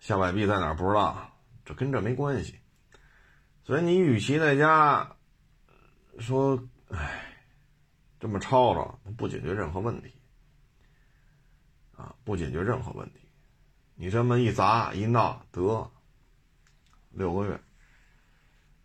[0.00, 1.30] 下摆臂在哪不知道，
[1.64, 2.58] 这跟这没关系。
[3.62, 5.16] 所以你与其在家
[6.18, 7.36] 说，哎，
[8.18, 10.12] 这么吵吵，不解决任何问题
[11.96, 13.17] 啊，不解决任何问题。
[14.00, 15.90] 你这么一砸一闹得
[17.10, 17.60] 六个月，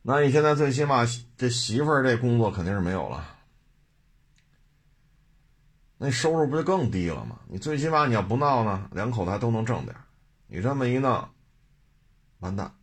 [0.01, 1.05] 那你现在最起码
[1.37, 3.37] 这媳妇儿这工作肯定是没有了，
[5.99, 7.39] 那收入不就更低了吗？
[7.47, 9.95] 你最起码你要不闹呢，两口子还都能挣点
[10.47, 11.31] 你这么一闹，
[12.39, 12.73] 完蛋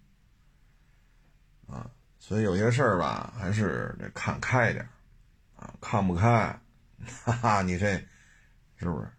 [1.67, 1.91] 啊！
[2.21, 4.89] 所以有些事儿吧，还是得看开点
[5.57, 6.57] 啊，看不开，
[7.25, 8.01] 哈哈，你这
[8.77, 9.11] 是不是？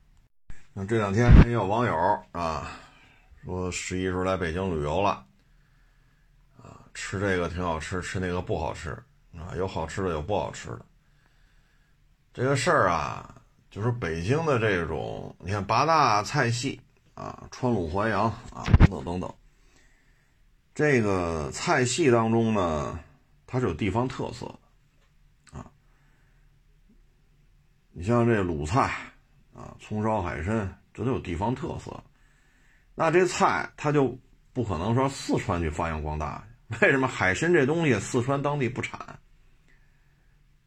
[0.71, 2.71] 那这两天也有网友啊。
[3.43, 5.25] 说十一时候来北京旅游了，
[6.61, 8.91] 啊，吃这个挺好吃，吃那个不好吃，
[9.35, 10.85] 啊，有好吃的，有不好吃的。
[12.33, 16.79] 这个事儿啊，就是北京的这种，你看八大菜系
[17.15, 19.33] 啊，川鲁淮扬啊，等等等等。
[20.73, 22.99] 这个菜系当中呢，
[23.45, 24.45] 它是有地方特色
[25.51, 25.71] 的，啊，
[27.91, 29.11] 你像这鲁菜
[29.53, 32.01] 啊，葱烧海参，这都有地方特色。
[33.01, 34.15] 那这菜它就
[34.53, 36.47] 不可能说四川去发扬光大，
[36.81, 39.19] 为什么海参这东西四川当地不产？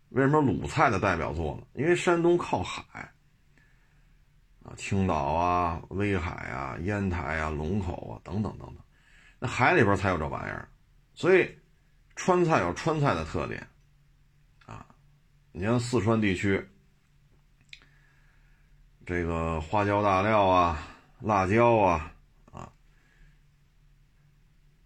[0.08, 1.64] 为什么鲁菜的代表作呢？
[1.74, 2.82] 因为山东靠海，
[4.64, 8.78] 啊，青岛啊、威海啊、烟台啊、龙口啊等等等等，
[9.38, 10.68] 那海里边才有这玩意儿，
[11.14, 11.48] 所以
[12.16, 13.64] 川菜有川菜的特点，
[14.66, 14.84] 啊，
[15.52, 16.68] 你像四川地区，
[19.06, 20.82] 这个花椒大料啊、
[21.20, 22.10] 辣椒啊。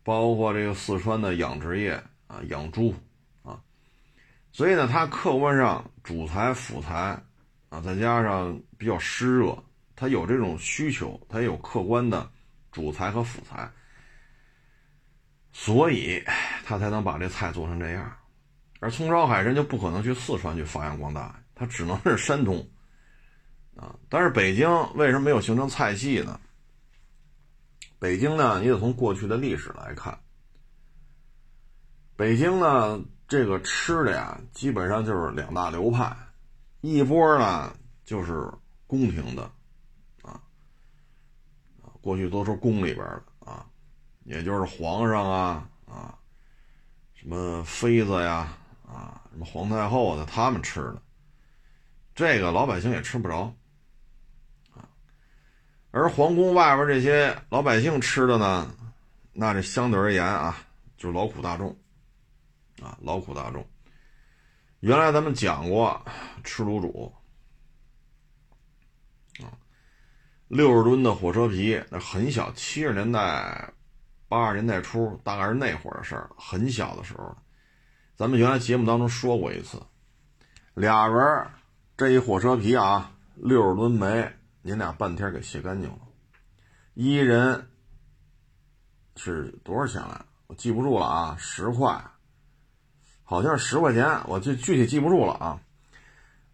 [0.09, 1.93] 包括这个四川的养殖业
[2.29, 2.95] 啊，养猪
[3.43, 3.61] 啊，
[4.53, 7.23] 所以呢，它客观上主材辅材
[7.69, 9.63] 啊，再加上比较湿热，
[9.95, 12.27] 它有这种需求，它有客观的
[12.73, 13.71] 主材和辅材，
[15.53, 16.25] 所以
[16.65, 18.11] 它才能把这菜做成这样。
[18.81, 22.67] 而葱烧海参就不可能去四川去发扬光大，它只能是山东
[23.77, 23.95] 啊。
[24.09, 26.41] 但是北京为什么没有形成菜系呢？
[27.99, 30.19] 北京呢，你得从过去的历史来看。
[32.15, 36.17] 北京呢，这个吃的呀，基本上就是两大流派，
[36.81, 38.49] 一波呢就是
[38.87, 39.43] 宫廷的，
[40.23, 40.41] 啊，
[42.01, 43.67] 过去都说宫里边的啊，
[44.25, 46.17] 也就是皇上啊啊，
[47.15, 48.57] 什么妃子呀
[48.87, 51.03] 啊，什么皇太后的他们吃的，
[52.15, 53.53] 这个老百姓也吃不着。
[55.91, 58.71] 而皇宫外边这些老百姓吃的呢，
[59.33, 60.57] 那这相对而言啊，
[60.99, 61.75] 就是劳苦大众，
[62.83, 63.67] 啊，劳苦大众。
[64.81, 66.01] 原来咱们讲过
[66.45, 67.13] 吃卤煮，
[69.41, 69.49] 啊，
[70.49, 73.73] 六十吨的火车皮，那很小，七十年代、
[74.29, 77.35] 八十年代初，大概是那会儿的事儿，很小的时候。
[78.15, 79.83] 咱们原来节目当中说过一次，
[80.75, 81.47] 俩人
[81.97, 84.31] 这一火车皮啊，六十吨煤。
[84.63, 85.99] 您俩半天给卸干净了，
[86.95, 87.71] 一人
[89.17, 90.25] 是多少钱来？
[90.47, 92.03] 我记不住了啊，十块，
[93.23, 95.61] 好像是十块钱，我就具体记不住了啊。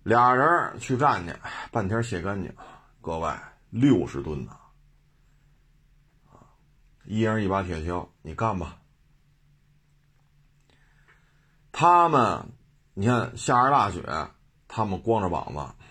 [0.03, 1.35] 俩人去干去，
[1.71, 2.53] 半天卸干净，
[3.01, 3.33] 各位
[3.71, 4.53] 六十吨呢，
[6.31, 6.45] 啊，
[7.05, 8.79] 一人一把铁锹，你干吧。
[11.73, 12.53] 他们，
[12.93, 14.03] 你看下着大雪，
[14.69, 15.84] 他们光着膀子，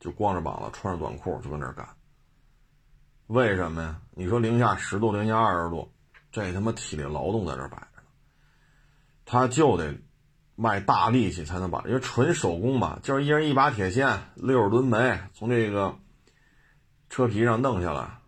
[0.00, 1.88] 就光着膀子，穿着短裤就跟那干。
[3.28, 4.00] 为什么呀？
[4.10, 5.92] 你说零下十度、零下二十度，
[6.32, 8.08] 这他妈体力劳动在这摆着呢，
[9.24, 9.96] 他就得。
[10.56, 15.96] 卖大力气才能把，因为纯手工吧，就是一人一把铁锨，六十吨煤从这个
[17.08, 18.20] 车皮上弄下来，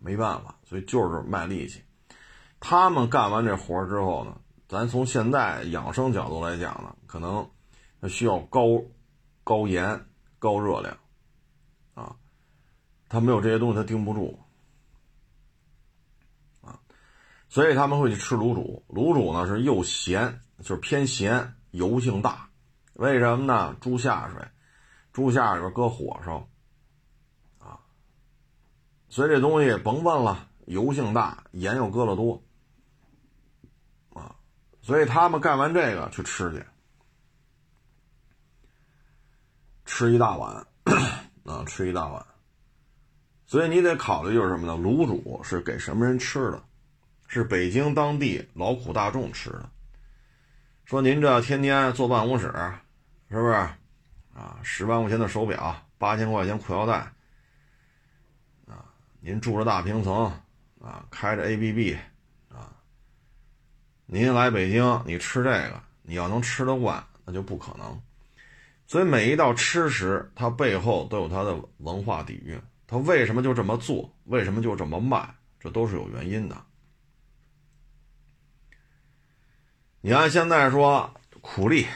[0.00, 1.84] 没办法，所以就是卖力气。
[2.58, 7.48] 他们干完这活之后呢，咱从现在养生角度来讲呢，可能
[8.08, 8.82] 需要高
[9.44, 10.04] 高盐、
[10.42, 10.98] 高热量
[11.94, 12.16] 啊，
[13.08, 14.36] 他没有这些东西，他顶不住
[16.60, 16.80] 啊，
[17.48, 20.40] 所以他们会去吃卤煮，卤煮呢是又咸。
[20.62, 22.48] 就是偏咸，油性大，
[22.92, 23.76] 为什么呢？
[23.80, 24.40] 猪下水，
[25.12, 26.48] 猪下里边搁火烧，
[27.58, 27.80] 啊，
[29.08, 32.40] 所以这东西甭问了，油性大，盐又搁了多，
[34.14, 34.36] 啊，
[34.82, 36.64] 所以他们干完这个去吃去，
[39.94, 40.66] 吃一大碗，
[41.44, 42.24] 啊，吃一大碗，
[43.44, 44.72] 所以你得考虑就是什么呢？
[44.72, 46.64] 卤煮是给什么人吃的？
[47.28, 49.68] 是北京当地劳苦大众吃的。
[50.86, 52.46] 说您这天天坐办公室，
[53.28, 53.52] 是不是？
[54.34, 56.94] 啊，十万块钱的手表，八千块钱裤腰带，
[58.66, 58.88] 啊，
[59.20, 60.24] 您住着大平层，
[60.80, 61.98] 啊，开着 ABB，
[62.48, 62.72] 啊，
[64.06, 68.02] 您来北京，你吃这个，你要能吃得惯，那就不可能。
[68.92, 76.62] 所以每一道吃食，它背后都有它的文化底蕴，它为什么就这么做，为什么就这么卖，这都是有原因的。
[80.02, 81.86] 你按现在说苦力，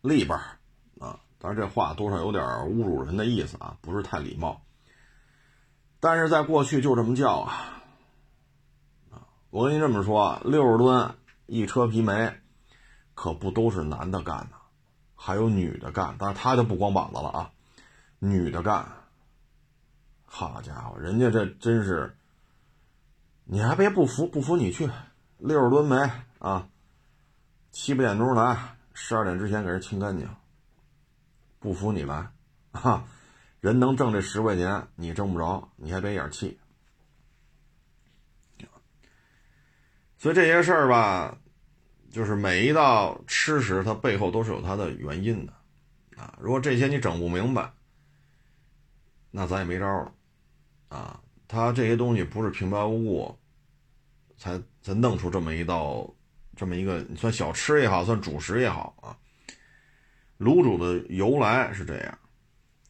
[0.00, 0.58] 力吧，
[0.98, 4.64] 啊，当然这话多少有点侮辱人的意思啊，不是太礼貌。
[6.00, 7.82] 但是在过去就这么叫啊，
[9.10, 12.32] 啊，我跟你这么说，六十吨一车皮煤，
[13.12, 14.56] 可不都是男的干的，
[15.24, 17.50] 还有女的干，但是他就不光膀子了啊，
[18.18, 18.86] 女的干。
[20.26, 22.14] 好家伙，人家这真是，
[23.44, 24.90] 你还别不服，不服你去，
[25.38, 25.96] 六十吨煤
[26.40, 26.68] 啊。
[27.70, 30.28] 七八点钟来，十二点之前给人清干净。
[31.58, 32.28] 不服你来，
[32.72, 33.04] 哈，
[33.60, 36.60] 人能挣这十块钱，你挣不着，你还别眼气。
[40.18, 41.38] 所以这些事儿吧，
[42.14, 45.52] 就是每一道吃食，它背后都是有它的原因的，
[46.16, 47.72] 啊，如果这些你整不明白，
[49.32, 50.12] 那咱也没招了，
[50.88, 53.38] 啊，他这些东西不是平白无故
[54.38, 56.08] 才才弄出这么一道。
[56.56, 59.18] 这么一个，你算小吃也好，算主食也好啊。
[60.38, 62.18] 卤煮的由来是这样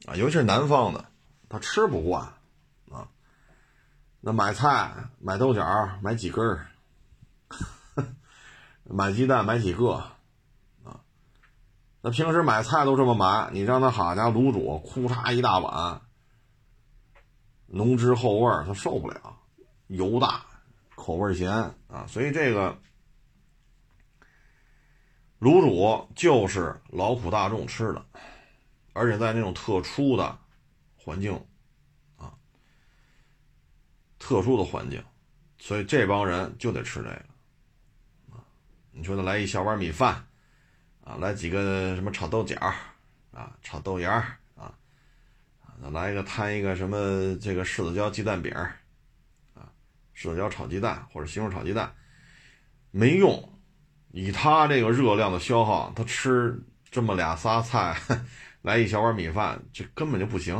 [0.04, 1.02] 啊，尤其是南方的，
[1.48, 2.22] 他吃不惯
[2.90, 3.08] 啊。
[4.20, 5.64] 那买菜买豆角
[6.02, 6.66] 买几根儿，
[8.84, 10.16] 买鸡蛋买几个啊。
[12.00, 16.00] 那平时买菜都这么买，你让他好家卤煮，哭嚓一大碗，
[17.66, 19.38] 浓汁厚味他受不了，
[19.86, 20.44] 油大，
[20.94, 21.50] 口味咸
[21.88, 22.78] 啊，所以这个。
[25.40, 28.06] 卤煮就是劳苦大众吃的，
[28.94, 30.38] 而且在那种特殊的
[30.96, 31.34] 环境，
[32.16, 32.32] 啊，
[34.18, 35.04] 特殊的环境，
[35.58, 37.26] 所以这帮人就得吃这个，
[38.96, 40.24] 你说他来一小碗米饭，
[41.02, 42.56] 啊，来几个什么炒豆角，
[43.32, 44.12] 啊，炒豆芽，
[44.54, 44.72] 啊，
[45.60, 48.52] 啊，来一个摊一个什么这个柿子椒鸡蛋饼，
[49.52, 49.68] 啊，
[50.16, 51.92] 柿子椒炒鸡蛋或者西红柿炒鸡蛋，
[52.92, 53.50] 没用。
[54.12, 58.00] 以他这个热量的消耗，他吃这么俩仨菜，
[58.62, 60.54] 来一小碗米饭，这根本就不行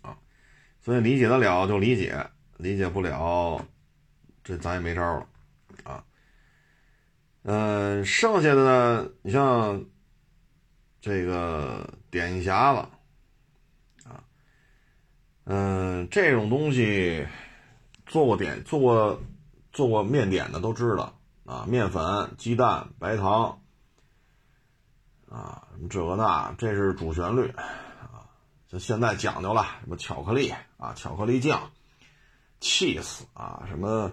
[0.00, 0.16] 啊！
[0.80, 3.62] 所以理解得了就理解，理解不了，
[4.42, 5.28] 这咱也没招了。
[7.48, 9.84] 嗯，剩下的呢，你像
[11.00, 12.88] 这个点心匣子
[14.08, 14.24] 啊，
[15.44, 17.24] 嗯，这种东西
[18.04, 19.22] 做过点做过
[19.72, 21.12] 做过面点的都知道。
[21.44, 23.62] 啊，面粉、鸡蛋、白糖，
[25.28, 28.26] 啊，什么这个那，这是主旋律，啊，
[28.66, 31.70] 就现在讲究了，什么巧克力啊，巧克力酱
[32.60, 34.10] ，cheese 啊，什么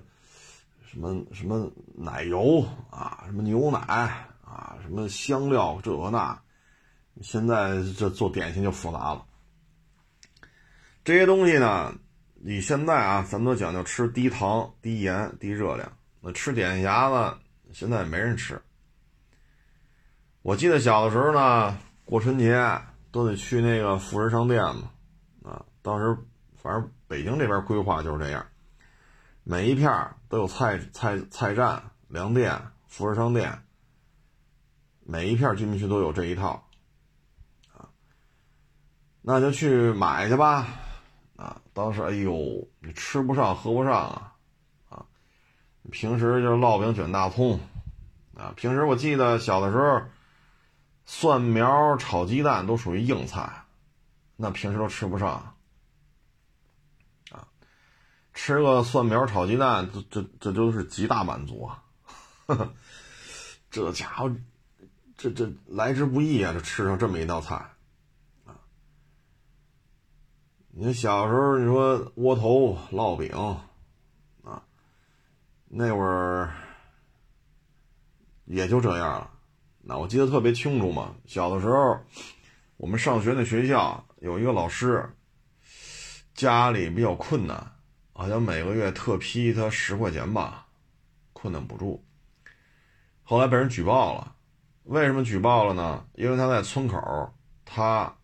[0.93, 3.79] 什么什么奶油啊，什么牛奶
[4.45, 6.39] 啊，什么香料这个那，
[7.19, 9.25] 现在这做点心就复杂了。
[11.03, 11.91] 这些东西呢，
[12.35, 15.91] 你现在啊，咱们都讲究吃低糖、低盐、低热量。
[16.21, 17.37] 那吃点心匣子，
[17.73, 18.61] 现在没人吃。
[20.43, 21.75] 我记得小的时候呢，
[22.05, 22.63] 过春节
[23.11, 24.91] 都得去那个富士商店嘛，
[25.43, 26.15] 啊，当时
[26.61, 28.45] 反正北京这边规划就是这样，
[29.43, 33.63] 每一片都有菜菜菜站、粮店、服饰商店，
[35.05, 36.67] 每一片居民区都有这一套，
[37.75, 37.89] 啊，
[39.21, 40.67] 那就去买去吧，
[41.35, 44.33] 啊，当时哎呦，你吃不上喝不上啊，
[44.89, 45.05] 啊，
[45.91, 47.59] 平时就是烙饼卷大葱，
[48.35, 50.01] 啊，平时我记得小的时候。
[51.05, 53.65] 蒜苗炒鸡蛋都属于硬菜，
[54.37, 55.52] 那平时都吃不上。
[58.33, 61.83] 吃个蒜苗炒鸡蛋，这这这都是极大满足啊！
[63.69, 64.35] 这家伙，
[65.15, 66.51] 这这来之不易啊！
[66.53, 67.55] 这吃上这么一道菜
[68.45, 68.57] 啊！
[70.71, 73.31] 你小时候你说窝头、烙饼
[74.43, 74.63] 啊，
[75.67, 76.53] 那会儿
[78.45, 79.31] 也就这样了。
[79.81, 81.99] 那我记得特别清楚嘛，小的时候，
[82.77, 85.15] 我们上学那学校有一个老师，
[86.33, 87.72] 家里比较困难，
[88.13, 90.67] 好像每个月特批他十块钱吧，
[91.33, 92.05] 困难补助。
[93.23, 94.35] 后来被人举报了，
[94.83, 96.05] 为什么举报了呢？
[96.13, 97.33] 因为他在村口，
[97.65, 98.15] 他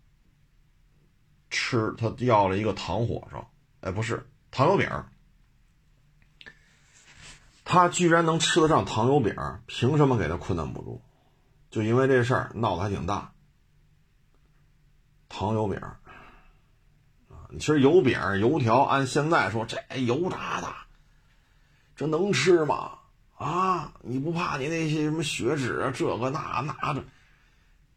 [1.49, 3.49] 吃他要了一个糖火烧，
[3.81, 4.87] 哎，不是糖油饼，
[7.65, 9.35] 他居然能吃得上糖油饼，
[9.65, 11.01] 凭什么给他困难补助？
[11.71, 13.31] 就因为这事儿闹得还挺大，
[15.27, 15.79] 糖油饼，
[17.57, 20.67] 其实油饼、油条按现在说，这油炸的，
[21.95, 22.91] 这能吃吗？
[23.37, 27.03] 啊，你不怕你那些什么血脂啊，这个那那的？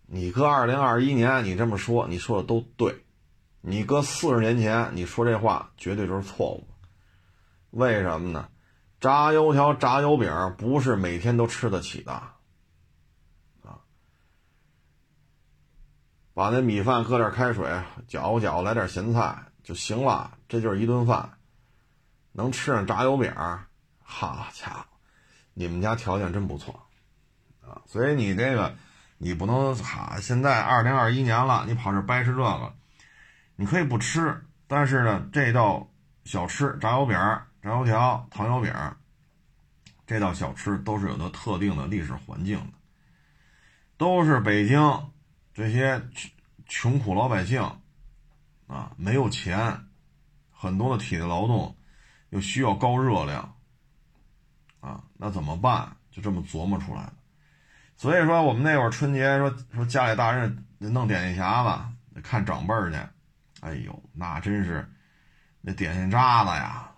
[0.06, 3.04] 你搁二零二一年你这么说，你说的都对，
[3.60, 6.66] 你搁四十年前你说这话绝对就是错误。
[7.70, 8.48] 为什么呢？
[9.00, 12.22] 炸油条、炸油饼不是每天都吃得起的。
[16.34, 17.70] 把那米饭搁点开水，
[18.08, 21.30] 搅和搅和，来点咸菜就行了，这就是一顿饭。
[22.32, 23.30] 能吃上炸油饼，
[24.02, 24.86] 好家伙，
[25.52, 26.88] 你们家条件真不错
[27.60, 27.82] 啊！
[27.84, 28.74] 所以你这个，
[29.18, 32.72] 你不能哈，现在二零二一年了，你跑这掰扯这个，
[33.56, 35.86] 你可以不吃，但是呢，这道
[36.24, 37.14] 小吃炸油饼、
[37.60, 38.72] 炸油条、糖油饼，
[40.06, 42.72] 这道小吃都是有它特定的历史环境的，
[43.98, 44.80] 都是北京。
[45.54, 46.30] 这些穷
[46.66, 47.62] 穷苦老百姓
[48.66, 49.86] 啊，没有钱，
[50.50, 51.76] 很多的体力劳动
[52.30, 53.54] 又需要高热量
[54.80, 55.96] 啊，那怎么办？
[56.10, 57.12] 就这么琢磨出来的。
[57.96, 62.96] 所以说，我们那会儿春节说说家里大人弄点心匣子，看长辈儿去，
[63.60, 64.90] 哎呦，那真是
[65.60, 66.90] 那点心渣子呀！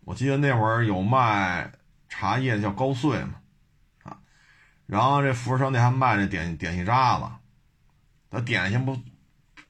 [0.00, 1.70] 我记得那会儿有卖
[2.08, 3.34] 茶叶的叫高碎嘛，
[4.04, 4.18] 啊，
[4.86, 7.26] 然后这服务商店还卖这点点心渣子。
[8.30, 8.96] 那点心不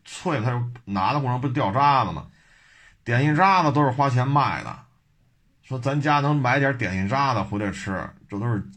[0.05, 2.31] 脆，他拿的过程不掉渣子吗？
[3.03, 4.79] 点心渣子都是花钱卖的。
[5.63, 8.69] 说咱家能买点点心渣子回来吃，这都是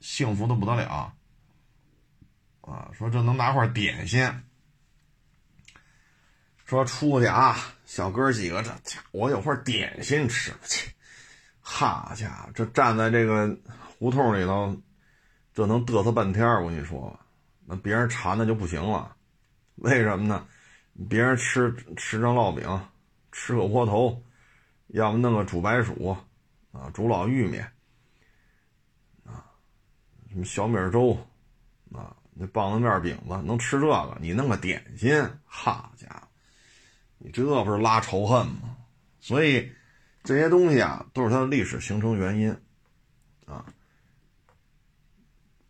[0.00, 1.12] 幸福的不得了
[2.60, 2.88] 啊！
[2.92, 4.30] 说这能拿块点心，
[6.64, 8.70] 说出去啊，小哥几个这
[9.12, 10.92] 我有块点心吃去。
[11.60, 13.56] 好家伙，这站在这个
[13.98, 14.76] 胡同里头，
[15.54, 17.18] 这能嘚瑟半天我跟你说，
[17.64, 19.16] 那别人馋的就不行了。
[19.76, 20.46] 为什么呢？
[21.08, 22.88] 别人吃吃张烙饼，
[23.32, 24.22] 吃个窝头，
[24.88, 26.16] 要么弄个煮白薯，
[26.70, 27.58] 啊，煮老玉米，
[29.24, 29.42] 啊，
[30.28, 31.16] 什么小米粥，
[31.92, 34.18] 啊，那棒子面饼子，能吃这个？
[34.20, 36.28] 你弄个点心，哈家伙，
[37.16, 38.76] 你这不是拉仇恨吗？
[39.18, 39.72] 所以
[40.22, 42.54] 这些东西啊，都是它的历史形成原因，
[43.46, 43.64] 啊，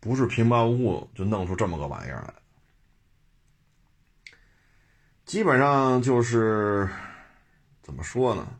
[0.01, 2.33] 不是平白无故就弄出这么个玩意儿来。
[5.25, 6.87] 基本上就是
[7.81, 8.59] 怎么说呢？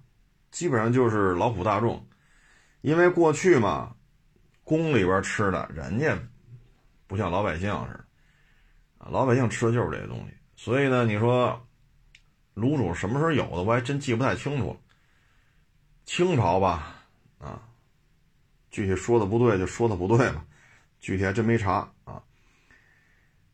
[0.49, 2.07] 基本上就是劳苦大众，
[2.81, 3.95] 因为过去嘛，
[4.63, 6.17] 宫里边吃的，人家
[7.05, 8.05] 不像老百姓似的，
[8.97, 10.33] 啊，老百姓吃的就是这些东西。
[10.55, 11.67] 所以呢，你说
[12.55, 14.77] 卤煮什么时候有的，我还真记不太清楚了。
[16.05, 16.95] 清朝吧，
[17.39, 17.61] 啊，
[18.71, 20.45] 具体说的不对就说的不对吧，
[20.99, 22.23] 具体还真没查啊。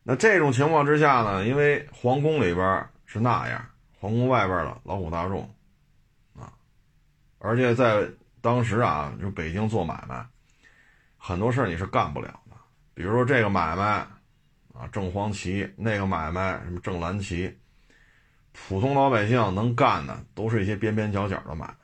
[0.03, 2.87] 那这种情况之下呢，因为皇宫里边。
[3.11, 3.67] 是那样，
[3.99, 5.41] 皇宫外边的劳苦大众，
[6.35, 6.53] 啊，
[7.39, 8.07] 而且在
[8.39, 10.23] 当时啊，就北京做买卖，
[11.17, 12.55] 很多事你是干不了的。
[12.93, 14.05] 比如说这个买卖，
[14.75, 17.57] 啊，正黄旗那个买卖什么正蓝旗，
[18.51, 21.75] 普通老百姓能干的都是一些边边角角的买卖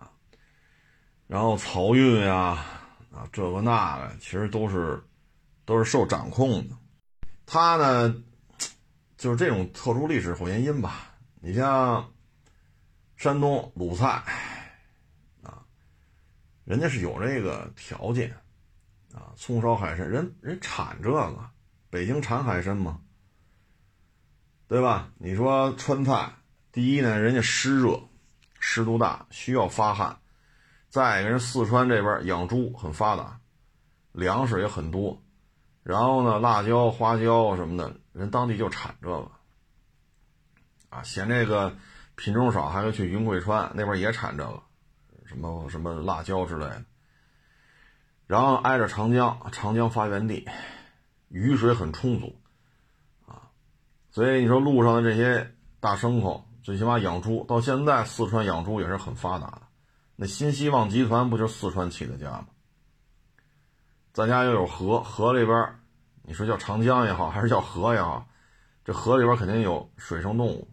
[0.00, 0.12] 啊。
[1.26, 2.62] 然后漕运呀，
[3.10, 5.02] 啊这个那个，其实都是
[5.64, 6.76] 都是受掌控的。
[7.46, 8.14] 他呢，
[9.16, 11.14] 就是这种特殊历史或原因吧。
[11.40, 12.12] 你像
[13.16, 14.22] 山东鲁菜
[15.42, 15.64] 啊，
[16.64, 18.34] 人家是有这个条件。
[19.14, 21.50] 啊，葱烧海参，人人产这个，
[21.88, 23.00] 北京产海参吗？
[24.66, 25.12] 对吧？
[25.18, 26.32] 你说川菜，
[26.72, 28.08] 第一呢，人家湿热，
[28.58, 30.18] 湿度大，需要发汗；
[30.88, 33.38] 再一个人四川这边养猪很发达，
[34.10, 35.22] 粮食也很多，
[35.84, 39.30] 然后呢，辣椒、花椒什么的，人当地就产这个。
[40.88, 41.76] 啊，嫌这个
[42.14, 44.62] 品种少，还要去云贵川那边也产这个，
[45.26, 46.84] 什么什么辣椒之类的。
[48.28, 50.48] 然后挨着长江，长江发源地，
[51.28, 52.40] 雨水很充足，
[53.26, 53.50] 啊，
[54.12, 59.62] 所以你说路上的这些大牲口，最起码养猪，到现在四川养猪也是很发达的。
[60.14, 62.46] 那新希望集团不就四川起的家吗？
[64.12, 65.80] 咱家又有河，河里边，
[66.26, 68.26] 你说叫长江也好，还是叫河也好，
[68.82, 70.66] 这河里边肯定有水生动物，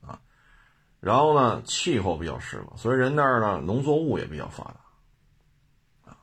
[0.00, 0.20] 啊，
[0.98, 6.18] 然后呢，气候比较适合，所以人那儿呢，农作物也比较发达啊。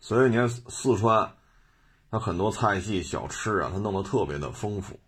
[0.00, 1.30] 所以你看四川，
[2.10, 4.98] 它很多菜系小吃啊，它弄得特别的丰富，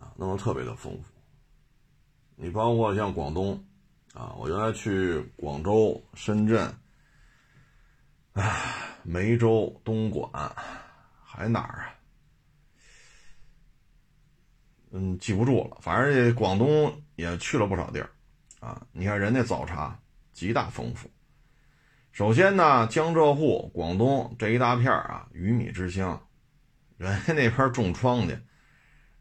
[0.00, 1.14] 啊，弄得特别的丰富。
[2.34, 3.64] 你包括像广东，
[4.12, 6.74] 啊，我原来去广州、深圳，
[8.40, 10.30] 唉，梅州、东莞，
[11.22, 11.94] 还哪儿啊？
[14.92, 15.76] 嗯，记不住了。
[15.82, 18.08] 反正这广东也去了不少地儿，
[18.60, 20.00] 啊，你看人家早茶
[20.32, 21.10] 极大丰富。
[22.12, 26.26] 首先呢，江浙沪、广东这一大片啊，鱼米之乡，
[26.96, 28.40] 人家那边种庄稼，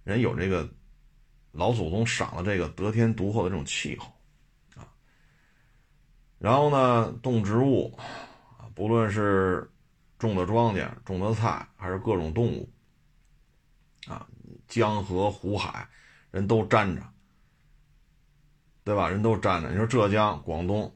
[0.06, 0.70] 人有这个
[1.52, 4.08] 老祖宗赏了这个得天独厚的这种气候
[4.78, 4.88] 啊。
[6.38, 8.00] 然后呢，动植物，
[8.80, 9.70] 不论是
[10.18, 12.72] 种的庄稼、种的菜，还是各种动物
[14.08, 14.26] 啊，
[14.70, 15.86] 江河湖海，
[16.32, 17.04] 人都沾着，
[18.86, 19.10] 对吧？
[19.10, 19.70] 人都沾着。
[19.70, 20.96] 你说浙江、广东。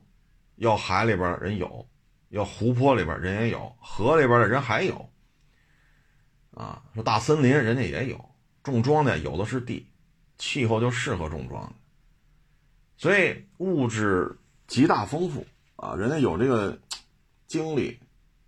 [0.57, 1.85] 要海里边人有，
[2.29, 5.09] 要湖泊里边人也有，河里边的人还有，
[6.51, 8.29] 啊，说大森林人家也有，
[8.61, 9.91] 种庄稼有的是地，
[10.37, 11.73] 气候就适合种庄稼，
[12.95, 16.79] 所以物质极大丰富啊，人家有这个
[17.53, 17.99] 精力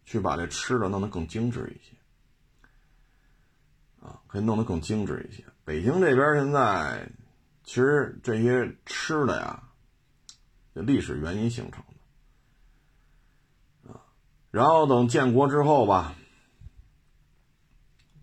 [0.04, 1.96] 去把这吃的弄得更精致一些，
[4.04, 5.44] 啊，可以弄得更精致一些。
[5.64, 7.08] 北京这边现在
[7.64, 9.62] 其实这些吃的呀，
[10.74, 11.84] 历史原因形成
[13.84, 14.00] 的。
[14.50, 16.16] 然后等建国之后吧，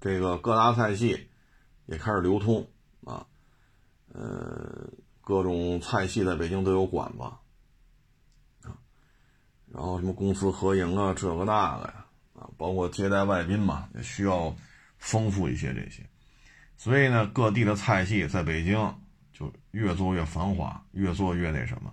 [0.00, 1.28] 这个各大菜系
[1.86, 2.68] 也开始流通
[3.04, 3.24] 啊，
[4.12, 7.18] 呃，各种菜系在北京都有馆子，
[9.74, 12.04] 然后什么公私合营啊，这个那个呀，
[12.34, 14.54] 啊，包括接待外宾嘛，也需要
[14.98, 16.06] 丰富一些这些，
[16.76, 18.94] 所以呢，各地的菜系在北京
[19.32, 21.90] 就越做越繁华，越做越那什么。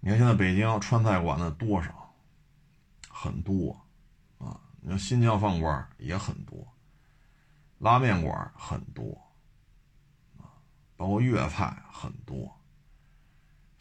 [0.00, 2.12] 你看现在北京川菜馆子多少？
[3.08, 3.80] 很多，
[4.36, 6.66] 啊，你看新疆饭馆也很多，
[7.78, 9.16] 拉面馆很多，
[10.36, 10.58] 啊，
[10.96, 12.52] 包括粤菜很多，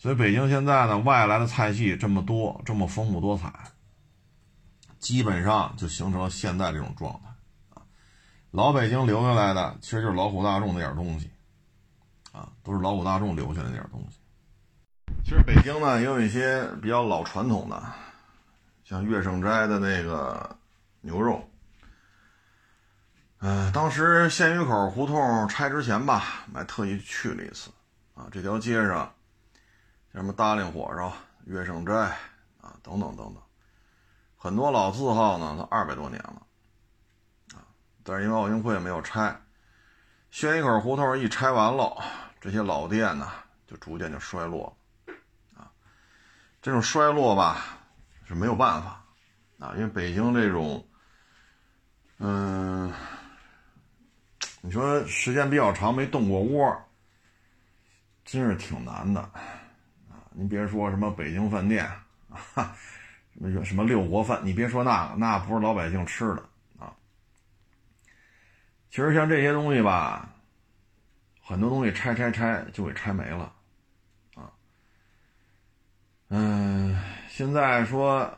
[0.03, 3.53] 所以北京现在呢，外来的菜系这么多，这么丰富多彩，
[4.99, 7.29] 基本上就形成了现在这种状态，
[7.73, 7.87] 啊，
[8.51, 11.31] 老北京留下来的其实就是劳苦大众那点东西，
[12.33, 14.17] 啊，都是劳苦大众留下的那点东西。
[15.23, 17.81] 其实北京呢，也有一些比较老传统的。
[18.83, 20.57] 像月盛斋的那个
[20.99, 21.49] 牛肉，
[23.39, 27.71] 嗯，当时鲜鱼口胡同拆之前吧，我还特意去了一次
[28.13, 28.27] 啊。
[28.29, 29.09] 这条街上，
[30.13, 31.11] 什么大令火烧、
[31.45, 31.93] 月盛斋
[32.61, 33.37] 啊，等等等等，
[34.37, 36.41] 很多老字号呢，都二百多年了
[37.53, 37.65] 啊。
[38.03, 39.35] 但是因为奥运会没有拆，
[40.31, 42.01] 宣一口胡同一拆完了，
[42.39, 43.31] 这些老店呢，
[43.67, 45.71] 就逐渐就衰落了啊。
[46.61, 47.79] 这种衰落吧。
[48.25, 49.03] 是没有办法
[49.59, 50.87] 啊，因为北京这种，
[52.19, 52.89] 嗯，
[54.61, 56.73] 你说时间比较长没动过窝，
[58.23, 59.29] 真是挺难的
[60.33, 60.49] 您。
[60.49, 61.85] 别说什么北京饭店
[62.29, 62.75] 啊，
[63.33, 66.43] 什么什么六国饭，你别说那个，那不是老百姓吃的
[66.77, 66.93] 啊。
[68.89, 70.29] 其实像这些东西吧，
[71.41, 73.53] 很多东西拆拆拆就给拆没了
[74.35, 74.51] 啊。
[76.29, 77.01] 嗯。
[77.29, 78.31] 现在说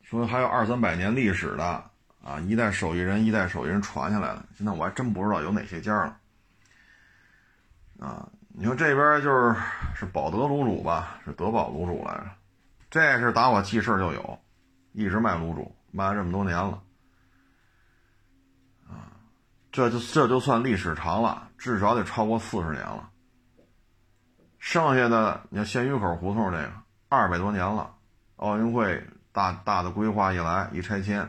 [0.00, 1.90] 说还有二三百年历史的
[2.22, 4.42] 啊，一代手艺人一代手艺人传下来的。
[4.56, 6.18] 现在我还真不知道有哪些家了。
[8.00, 8.26] 啊，
[8.56, 9.56] 你说这边就是
[9.96, 12.24] 是宝德卤煮吧，是德宝卤煮来着，
[12.88, 14.38] 这是打我记事就有，
[14.92, 16.80] 一直卖卤煮，卖了这么多年了。
[18.88, 19.10] 啊，
[19.72, 23.10] 这就这就算历史长了，至少得超过四十年了。
[24.60, 26.72] 剩下的你看鲜鱼口胡同这个
[27.08, 27.92] 二百多年了，
[28.36, 31.28] 奥运会大大的规划一来一拆迁，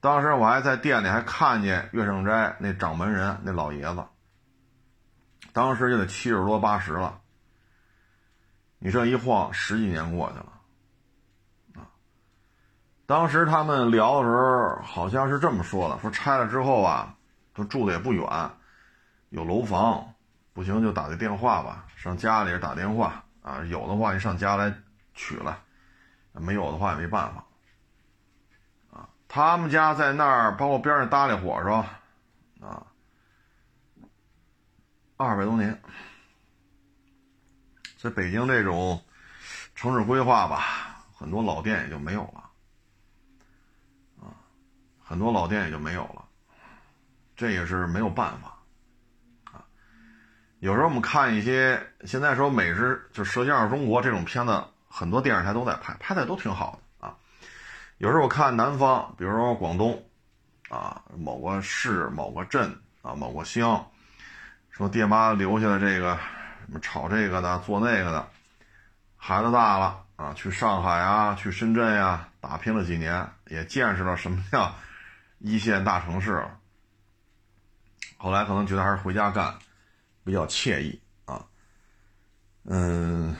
[0.00, 4.02] 当时我还在店里还看见岳胜斋那掌门人那老爷子，
[5.52, 7.20] 当时就得七十多八十了。
[8.78, 10.52] 你这一晃十几年过去了，
[11.74, 11.86] 啊，
[13.06, 17.14] 当时他们聊的时候好像是这么说的：说拆了之后啊，
[17.54, 18.26] 都住的也不远，
[19.30, 20.04] 有楼房。
[20.52, 24.72] 不行就打个电话吧，上家里打电话啊，有的话你上家来
[25.12, 25.58] 取来，
[26.32, 27.44] 没有的话也没办法。
[28.92, 31.84] 啊，他们家在那儿，包括边上搭理火烧，
[32.64, 32.86] 啊，
[35.16, 35.80] 二百多年，
[37.96, 39.00] 在北京这种
[39.76, 42.50] 城市规划吧，很多老店也就没有了，
[44.20, 44.34] 啊，
[45.00, 46.24] 很多老店也就没有了，
[47.36, 48.58] 这也是没有办法
[49.52, 49.64] 啊。
[50.58, 57.16] 有时候我们看一些现在说美食，就《舌尖上中国》这种片子，很多电视台都在拍，拍的都挺好的啊。
[57.98, 60.04] 有时候我看南方，比如说广东，
[60.68, 63.88] 啊，某个市、某个镇啊、某个乡，
[64.76, 66.16] 说爹妈留下的这个
[66.66, 68.28] 什么炒这个的、做那个的，
[69.16, 74.74] 孩子大了啊，去上海啊、去深圳呀打拼了几年，也见识了什么叫
[75.38, 76.58] 一线大城市了。
[78.16, 79.54] 后来可能觉得还是回家干。
[80.26, 81.44] 比较惬意啊，
[82.64, 83.36] 嗯，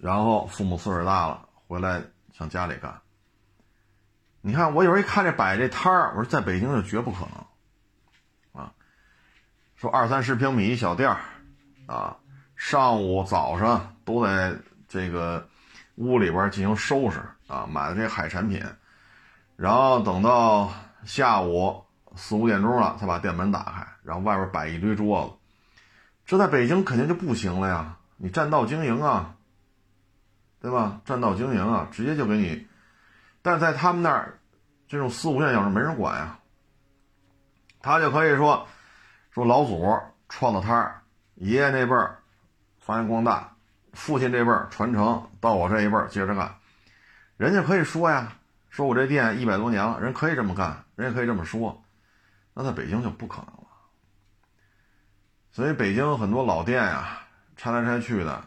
[0.00, 2.02] 然后父母岁数大了，回来
[2.36, 3.00] 上家里干。
[4.40, 7.46] 你看，我有时候一看这摆这摊儿，我说在北京就绝不可能。
[9.78, 11.20] 说二三十平米一小店儿
[11.86, 12.16] 啊，
[12.56, 14.52] 上午早上都在
[14.88, 15.48] 这个
[15.94, 18.60] 屋里边进行收拾啊，买的这海产品，
[19.54, 20.72] 然后等到
[21.04, 21.84] 下午
[22.16, 25.32] 四五点钟了，才把店门打开，然后外边摆一堆桌子。
[26.26, 27.98] 这在北京肯定就不行了呀！
[28.16, 29.36] 你占道经营啊，
[30.60, 31.00] 对吧？
[31.04, 32.66] 占道经营啊，直接就给你。
[33.42, 34.40] 但是在他们那儿，
[34.88, 36.40] 这种四五线小城没人管呀。
[37.80, 38.66] 他就可以说，
[39.38, 39.96] 说老祖
[40.28, 41.00] 创的摊儿，
[41.36, 42.18] 爷爷那辈儿
[42.80, 43.54] 发扬光大，
[43.92, 46.52] 父亲这辈儿传承到我这一辈儿接着干。
[47.36, 48.32] 人家可以说呀，
[48.68, 51.84] 说我这店一百多年了，人可以这么干，人也可以这么说。
[52.52, 53.68] 那在北京就不可能了。
[55.52, 57.20] 所以北京很多老店呀，
[57.54, 58.42] 拆来拆去的，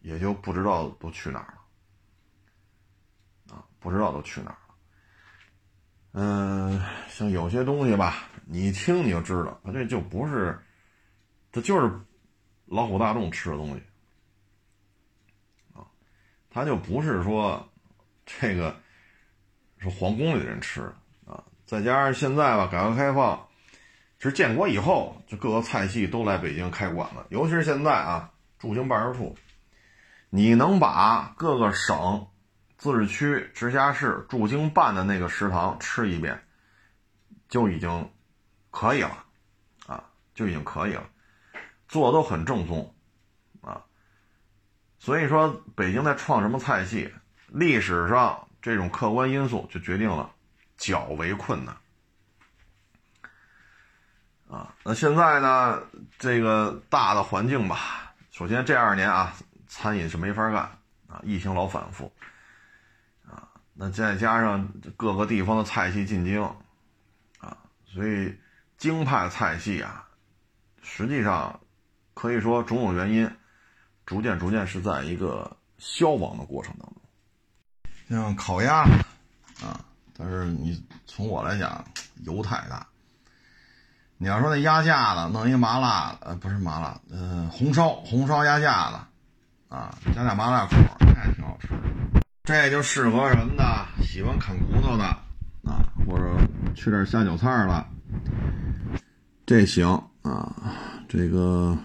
[0.00, 1.54] 也就不知道都去哪儿
[3.50, 4.74] 了，啊，不知道都去哪儿了。
[6.12, 8.14] 嗯，像有些东西吧，
[8.46, 10.58] 你一听你就知道，它这就不是，
[11.50, 11.92] 这就是
[12.66, 13.82] 老虎大众吃的东西，
[15.74, 15.86] 啊，
[16.50, 17.68] 它就不是说
[18.24, 18.76] 这个
[19.78, 21.44] 是皇宫里的人吃的啊。
[21.64, 23.48] 再加上现在吧，改革开放。
[24.18, 27.26] 其实建国以后，就各个菜系都来北京开馆了。
[27.30, 29.36] 尤其是现在啊，驻京办事处，
[30.30, 32.28] 你能把各个省、
[32.78, 36.40] 自治区、直辖市驻京办的那个食堂吃一遍，
[37.48, 38.08] 就已经
[38.72, 39.24] 可以了，
[39.86, 40.02] 啊，
[40.34, 41.08] 就已经可以了，
[41.86, 42.92] 做的都很正宗，
[43.60, 43.80] 啊。
[44.98, 47.14] 所以说，北京在创什么菜系，
[47.46, 50.34] 历史上这种客观因素就决定了
[50.76, 51.76] 较为困难。
[54.48, 55.80] 啊，那现在呢？
[56.18, 59.32] 这个大的环境吧，首先这二年啊，
[59.66, 60.62] 餐饮是没法干
[61.08, 62.12] 啊，疫情老反复
[63.26, 66.42] 啊，那再加上各个地方的菜系进京
[67.38, 67.56] 啊，
[67.86, 68.38] 所以
[68.82, 70.04] 京派菜系啊，
[70.82, 71.60] 实际上
[72.14, 73.30] 可以说种种原因，
[74.04, 76.96] 逐渐逐渐是在一个消亡的过程当中。
[78.08, 78.80] 像烤鸭
[79.62, 79.78] 啊，
[80.18, 81.84] 但是你从我来讲，
[82.24, 82.84] 油太大。
[84.18, 88.96] 你要说那鸭架子弄一麻辣，呃，不是麻辣，呃，红烧红烧鸭架子，
[89.68, 91.68] 啊，加点麻辣口，那还挺好吃。
[92.42, 93.86] 这就适合什么呢？
[94.02, 95.04] 喜欢啃骨头的，
[95.70, 96.36] 啊，或者
[96.74, 97.88] 吃点下酒菜了，
[99.52, 99.86] 这行
[100.22, 100.72] 啊。
[101.06, 101.76] 这个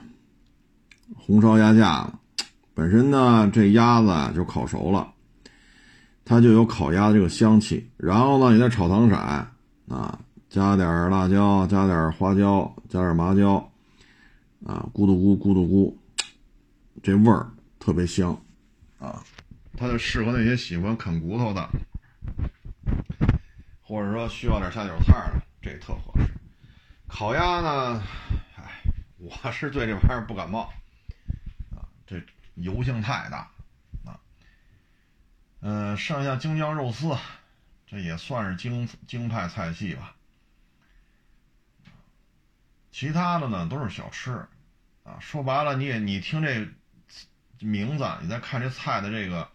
[1.14, 5.12] 红烧鸭架子本身呢，这鸭子就烤熟了，
[6.24, 7.90] 它就有烤鸭的这个香气。
[7.98, 9.16] 然后呢，你再炒糖色，
[9.94, 10.20] 啊。
[10.50, 13.56] 加点辣椒，加点花椒，加点麻椒，
[14.66, 15.94] 啊，咕嘟咕咕嘟咕，
[17.04, 17.46] 这味儿
[17.78, 18.32] 特别香，
[18.98, 19.22] 啊，
[19.76, 21.70] 它就适合那些喜欢啃骨头的，
[23.82, 26.37] 或者说需要点下酒菜的，这特合适。
[27.08, 28.04] 烤鸭呢，
[28.58, 28.84] 哎，
[29.18, 30.72] 我是对这玩意儿不感冒
[31.76, 32.22] 啊，这
[32.56, 33.50] 油性太大
[34.06, 34.20] 啊。
[35.62, 37.18] 嗯，剩下京酱肉丝，
[37.88, 40.16] 这也算是京京派菜系吧。
[42.92, 44.46] 其他的呢都是小吃，
[45.04, 46.68] 啊，说白了，你也你听这
[47.60, 49.50] 名字，你再看这菜的这个，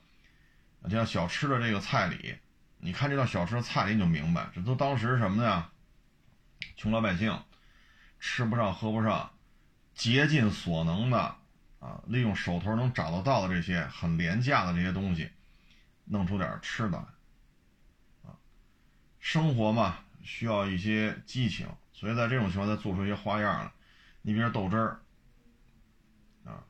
[0.89, 2.35] 叫小吃的这个菜里，
[2.79, 5.69] 你看这道小吃的菜里你就明白，这都当时什么呀？
[6.77, 7.43] 穷老百姓
[8.21, 9.31] 吃不上喝不上，
[9.95, 11.37] 竭尽所能的
[11.81, 15.31] 啊，利用手头能找得到的这些很廉价的这些东西，
[16.05, 18.37] 弄出点吃的来，啊，
[19.19, 21.69] 生活嘛需要一些激情。
[21.93, 23.73] 所以在这种情况下做出一些花样来，
[24.23, 25.01] 你比如豆汁儿，
[26.45, 26.65] 啊，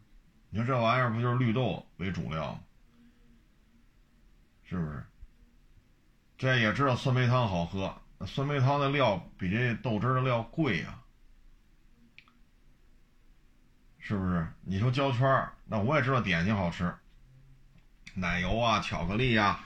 [0.51, 2.61] 你说这玩意儿不就是绿豆为主料吗？
[4.65, 5.05] 是不是？
[6.39, 10.99] 这也知道酸梅汤好喝，酸梅汤的料比这豆汁的料贵呀，
[13.99, 14.47] 是不是？
[14.63, 16.95] 你说焦圈，那我也知道点心好吃，
[18.15, 19.61] 奶油啊，巧克力呀。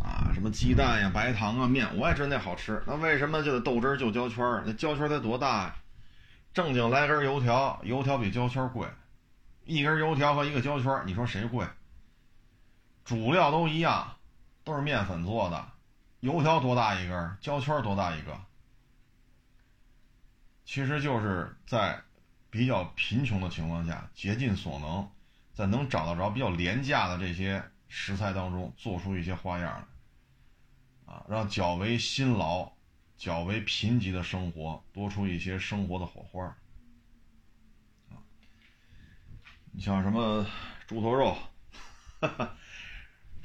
[0.00, 2.80] 啊，什么鸡蛋呀、白糖啊、面，我也知道那好吃。
[2.86, 4.62] 那为什么就得豆汁就焦圈？
[4.64, 5.76] 那焦圈儿得多大呀？
[6.54, 8.86] 正经来根油条，油条比焦圈贵。
[9.64, 11.66] 一根油条和一个焦圈，你说谁贵？
[13.04, 14.16] 主料都一样，
[14.62, 15.68] 都是面粉做的。
[16.20, 17.36] 油条多大一根？
[17.40, 18.40] 焦圈多大一个？
[20.64, 22.02] 其实就是在
[22.50, 25.10] 比较贫穷的情况下，竭尽所能，
[25.54, 27.62] 在能找得着比较廉价的这些。
[27.90, 29.88] 食材当中做出一些花样
[31.06, 32.70] 来，啊，让较为辛劳、
[33.16, 36.44] 较为贫瘠的生活多出一些生活的火花
[38.10, 38.20] 啊。
[39.72, 40.46] 你像什么
[40.86, 41.34] 猪头肉，
[42.20, 42.56] 哈 哈，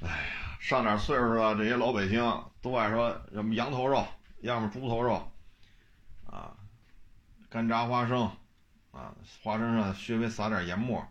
[0.01, 0.32] 哎，
[0.63, 2.23] 上点岁数的这些老北京
[2.61, 4.07] 都爱说什么羊头肉，
[4.39, 5.29] 要么猪头肉，
[6.25, 6.55] 啊，
[7.49, 8.21] 干炸花生，
[8.93, 11.05] 啊，花生上稍微撒点盐末，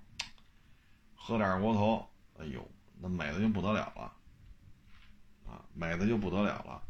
[1.14, 2.66] 喝点窝头，哎呦。
[2.98, 4.12] 那美的就不得了了，
[5.44, 6.82] 啊，美的就不得了了，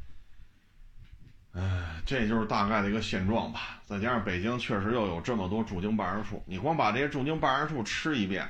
[1.55, 3.81] 哎，这就是大概的一个现状吧。
[3.87, 8.49] 再加上北京确实又有这么多驻京办事处，你光把这些驻京办事处吃一遍，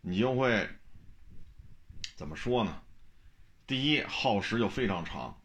[0.00, 0.66] 你就会
[2.14, 2.81] 怎么说呢？
[3.66, 5.36] 第一，耗时就非常长，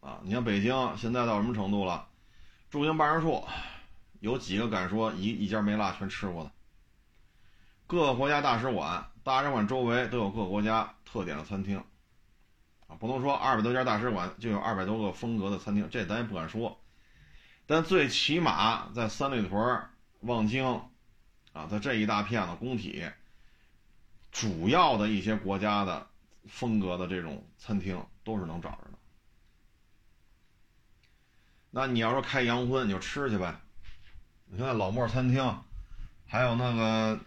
[0.00, 2.08] 啊，你像北京现在到什么程度了？
[2.70, 3.44] 驻京办事处
[4.20, 6.50] 有几个敢说一一家没落全吃过的？
[7.86, 9.08] 各个国家大使馆。
[9.24, 11.78] 大使馆周围都有各个国家特点的餐厅，
[12.88, 16.76] 啊，不能说二百多家大使馆就有二百多个风格的餐厅，这咱也不敢说。
[17.64, 19.80] 但最起码在三里屯、
[20.22, 20.82] 望京，
[21.52, 23.04] 啊，在这一大片的工体，
[24.32, 26.08] 主要的一些国家的
[26.46, 28.98] 风格的这种餐厅都是能找着的。
[31.70, 33.60] 那你要说开洋荤，你就吃去呗。
[34.46, 35.62] 你看老莫餐厅，
[36.26, 37.20] 还有那个。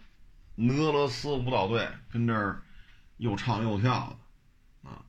[0.58, 2.62] 俄罗斯舞蹈队跟这儿
[3.18, 4.18] 又唱又跳
[4.82, 5.04] 的啊，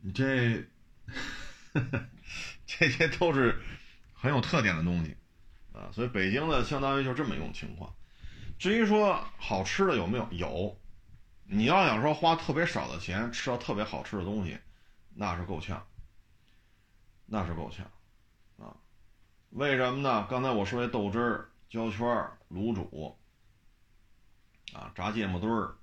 [0.00, 0.64] 你这
[2.66, 3.62] 这些都是
[4.12, 5.16] 很有特点的东西
[5.72, 7.94] 啊，所以北京呢，相当于就这么一种情况。
[8.58, 10.28] 至于说好吃的有没有？
[10.32, 10.80] 有。
[11.50, 14.58] 你要想说花特别少的钱吃到特别好吃的东西，
[15.14, 15.84] 那是够呛，
[17.26, 17.90] 那是够呛
[18.58, 18.76] 啊。
[19.50, 20.26] 为什么呢？
[20.28, 23.16] 刚才我说的豆汁儿、焦圈儿、卤煮。
[24.74, 25.74] 啊，炸芥末墩儿，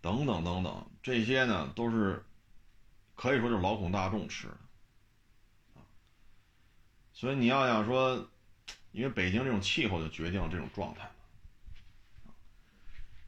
[0.00, 2.26] 等等等等，这些呢都是
[3.14, 4.58] 可以说就是老苦大众吃的
[5.74, 5.86] 啊。
[7.12, 8.28] 所以你要想说，
[8.90, 11.08] 因为北京这种气候就决定了这种状态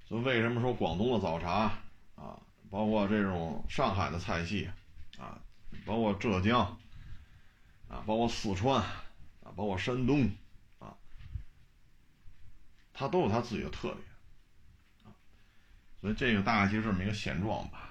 [0.09, 1.72] 所以为什么说广东的早茶
[2.14, 2.40] 啊，
[2.70, 4.70] 包括这种上海的菜系
[5.18, 5.38] 啊，
[5.84, 6.61] 包括浙江
[7.88, 10.30] 啊，包括四川啊，包括山东
[10.78, 10.94] 啊，
[12.92, 13.98] 它都有它自己的特点。
[16.00, 17.90] 所以这个大概就这么一个现状吧，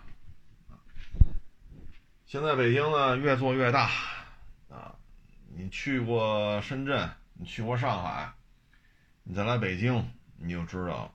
[2.26, 3.90] 现在北京呢越做越大，
[4.70, 4.96] 啊，
[5.50, 8.32] 你去过深圳，你去过上海，
[9.24, 10.08] 你再来北京，
[10.38, 11.14] 你就知道，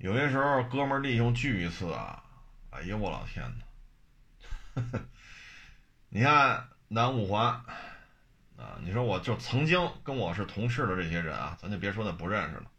[0.00, 2.24] 有些时候哥们弟兄聚一次啊，
[2.70, 4.82] 哎呀我老天呐，
[6.08, 7.48] 你看南五环，
[8.56, 12.70] 啊，你说我就曾经跟我是同事的这些人啊，咱就别说那不认识了。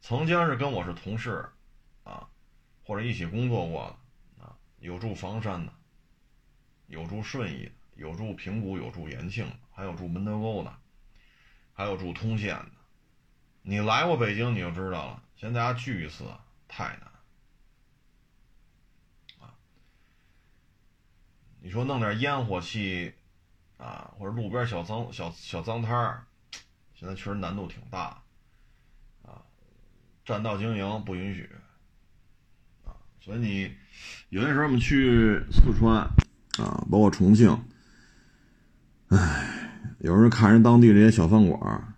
[0.00, 1.48] 曾经是跟我是同事，
[2.02, 2.26] 啊，
[2.82, 3.96] 或者一起工作过
[4.36, 5.72] 的，啊，有住房山的，
[6.88, 10.76] 有住顺义的，有住平谷，有住延庆，还有住门头沟的，
[11.72, 12.72] 还有住通县的。
[13.62, 15.21] 你来过北京，你就知道了。
[15.42, 16.22] 现在大家聚一次
[16.68, 17.10] 太难，
[19.40, 19.50] 啊，
[21.60, 23.12] 你说弄点烟火气
[23.76, 26.22] 啊，或者路边小脏小小脏摊儿，
[26.94, 28.22] 现在确实难度挺大
[29.24, 29.42] 啊。
[30.24, 31.50] 占道经营不允许
[32.84, 33.76] 啊，所以你
[34.28, 35.96] 有些时候我们去四川
[36.60, 37.50] 啊，包括重庆，
[39.08, 39.68] 唉，
[39.98, 41.91] 有时候看人当地这些小饭馆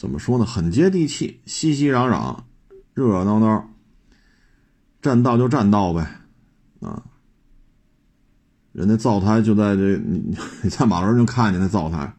[0.00, 0.46] 怎么说呢？
[0.46, 2.38] 很接地气，熙熙攘攘，
[2.94, 3.68] 热热闹闹。
[5.02, 6.00] 占道就占道呗，
[6.80, 7.02] 啊，
[8.72, 12.14] 人家灶台就在这，你你在马路上就看见那灶台，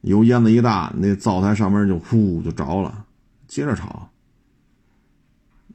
[0.00, 3.04] 油烟子一大，那灶台上面就呼就着了，
[3.46, 4.10] 接着炒，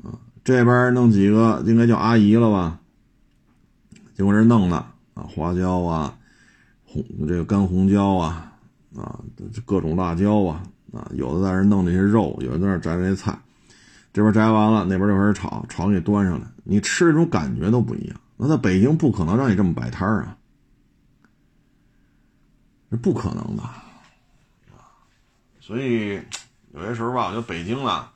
[0.03, 2.79] 啊，这边弄几个应该叫阿姨了吧，
[4.13, 4.75] 就搁这弄的
[5.13, 6.17] 啊，花椒啊，
[6.85, 8.53] 红这个干红椒啊，
[8.95, 9.19] 啊，
[9.65, 10.63] 各种辣椒啊，
[10.93, 13.37] 啊，有的在那弄这些肉，有的在那摘这些菜。
[14.13, 16.45] 这边摘完了，那边就开始炒，炒给端上来。
[16.63, 18.19] 你吃这种感觉都不一样。
[18.35, 20.37] 那在北京不可能让你这么摆摊啊，
[22.89, 23.63] 是不可能的
[25.61, 26.19] 所以
[26.73, 28.11] 有些时候吧，我觉得北京啊，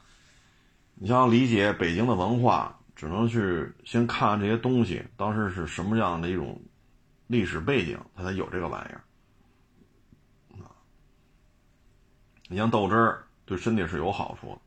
[0.96, 6.60] 你想要理解北京的文化，只能去先看看这些东西当时是什么样的一种
[7.28, 9.02] 历史背景，它才有这个玩意儿
[12.48, 14.58] 你像豆汁儿，对身体是有好处的。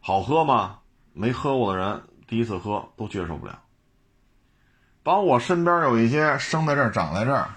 [0.00, 0.78] 好喝吗？
[1.12, 3.58] 没喝过的人第一次喝都接受不了。
[5.02, 7.48] 包括我身边有一些生在这儿、长在这儿，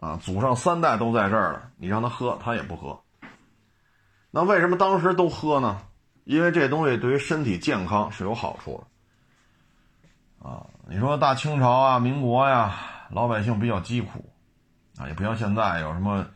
[0.00, 3.00] 啊，祖上三代都在这儿了，你让他喝，他也不喝。
[4.30, 5.80] 那为什么当时都喝呢？
[6.24, 8.84] 因为这东西对于身体健康是有好处
[10.40, 10.48] 的。
[10.48, 12.76] 啊，你说大清朝啊、民国呀，
[13.10, 14.30] 老百姓比较疾苦，
[14.98, 16.26] 啊，也不像现在有什么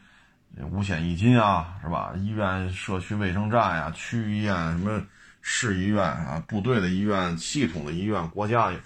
[0.62, 2.14] 五险一金啊，是吧？
[2.16, 5.04] 医院、社区卫生站呀、区医院什么。
[5.46, 8.80] 市医院啊，部队的医院，系统的医院，国家的。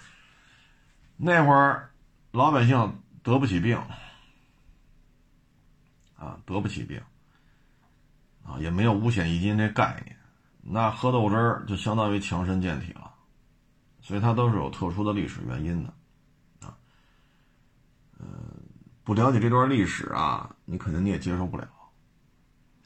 [1.15, 1.89] 那会儿，
[2.31, 3.77] 老百姓得不起病，
[6.17, 7.01] 啊，得不起病，
[8.43, 10.17] 啊，也没有五险一金这概念，
[10.61, 13.09] 那喝豆汁儿就相当于强身健体了，
[14.01, 15.93] 所以它都是有特殊的历史原因的，
[16.67, 16.75] 啊，
[18.19, 18.27] 嗯，
[19.09, 21.67] 不了解这段历史啊，你肯定你也接受不了，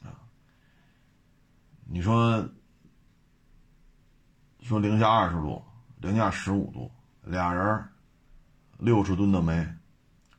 [0.02, 0.08] 啊，
[1.84, 2.48] 你说。
[4.62, 5.62] 说零下二十度，
[5.98, 6.90] 零下十五度，
[7.24, 7.86] 俩人
[8.78, 9.68] 六十吨的煤，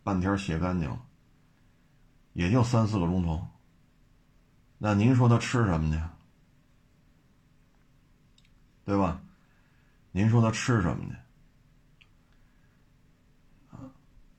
[0.03, 0.99] 半天卸干净了，
[2.33, 3.47] 也就三四个钟头。
[4.79, 6.01] 那您说他吃什么去？
[8.85, 9.21] 对吧？
[10.11, 11.15] 您说他吃什么去？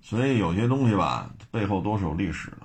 [0.06, 2.58] 所以有些东西吧，背后都是有历史的。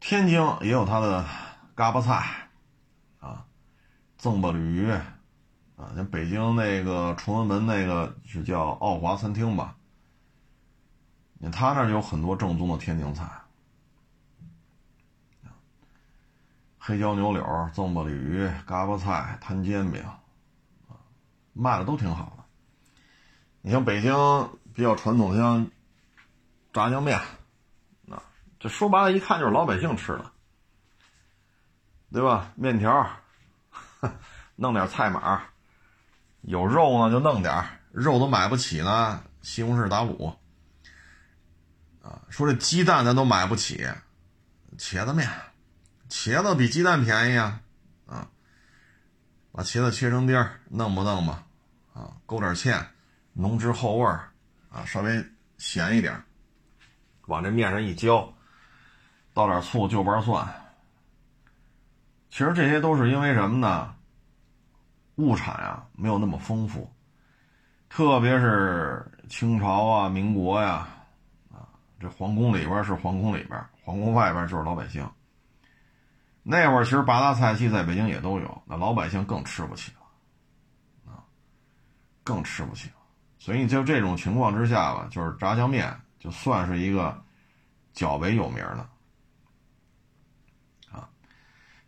[0.00, 1.24] 天津也有它的
[1.76, 2.48] 嘎巴菜。
[3.20, 3.46] 啊
[4.16, 9.76] 赠吧鲤鱼，啊，像北京那个崇文门那个是叫奥华餐厅吧？
[11.34, 13.24] 你他那就有很多正宗的天津菜，
[16.76, 20.02] 黑椒牛柳、赠吧鲤鱼、嘎巴菜、摊煎饼，
[20.88, 20.98] 啊，
[21.52, 22.37] 卖的都挺好。
[23.68, 24.14] 你像北京
[24.72, 25.70] 比较传统的像
[26.72, 27.18] 炸酱面，
[28.08, 28.22] 啊，
[28.58, 30.32] 这说白了，一看就是老百姓吃的，
[32.10, 32.50] 对吧？
[32.54, 33.06] 面条。
[34.56, 35.42] 弄点菜码，
[36.40, 37.62] 有肉呢就弄点
[37.92, 39.22] 肉都买不起呢。
[39.42, 40.34] 西红柿打卤，
[42.00, 43.86] 啊，说这鸡蛋咱都买不起，
[44.78, 45.28] 茄子面，
[46.08, 47.60] 茄子比鸡蛋便宜啊，
[48.06, 48.28] 啊，
[49.52, 51.44] 把茄子切成丁儿，弄不弄吧，
[51.92, 52.82] 啊，勾点芡，
[53.40, 54.28] 浓汁厚味儿，
[54.68, 55.24] 啊，稍微
[55.58, 56.20] 咸一点，
[57.26, 58.28] 往这面上一浇，
[59.32, 60.44] 倒点醋，就瓣蒜。
[62.30, 63.94] 其实这些都是因为什么呢？
[65.14, 66.92] 物产啊没有那么丰富，
[67.88, 70.88] 特别是清朝啊、民国呀，
[71.52, 71.70] 啊，
[72.00, 75.08] 这皇宫里边是皇宫里边，皇宫外边就是老百姓。
[76.42, 81.22] 那会儿其实八大菜系在北京也都有，那老百姓更吃不起了，啊，
[82.24, 82.97] 更吃不起了。
[83.38, 87.16] 所以就这种情况之下吧，就是炸酱面就算是一个
[87.92, 88.88] 较为有名的
[90.90, 91.08] 啊。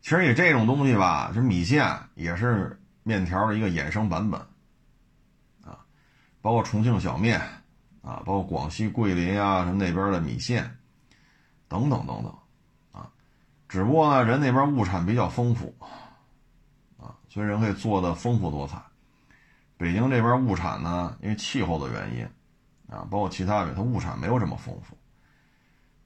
[0.00, 4.40] 其实你这种东西吧，这米线也是面条的一个衍生版本，
[5.64, 5.84] 啊，
[6.40, 7.40] 包括重庆小面，
[8.00, 10.78] 啊，包括广西桂林啊什么那边的米线，
[11.66, 12.32] 等等等等，
[12.92, 13.10] 啊，
[13.68, 15.74] 只不过呢，人那边物产比较丰富，
[16.96, 18.80] 啊，所以人可以做的丰富多彩。
[19.80, 22.24] 北京这边物产呢，因为气候的原因，
[22.94, 24.94] 啊，包括其他的，它物产没有这么丰富，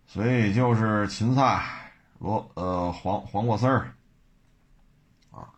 [0.07, 1.81] 所以就是芹菜。
[2.21, 3.93] 萝呃黄黄瓜丝儿，
[5.31, 5.53] 啊，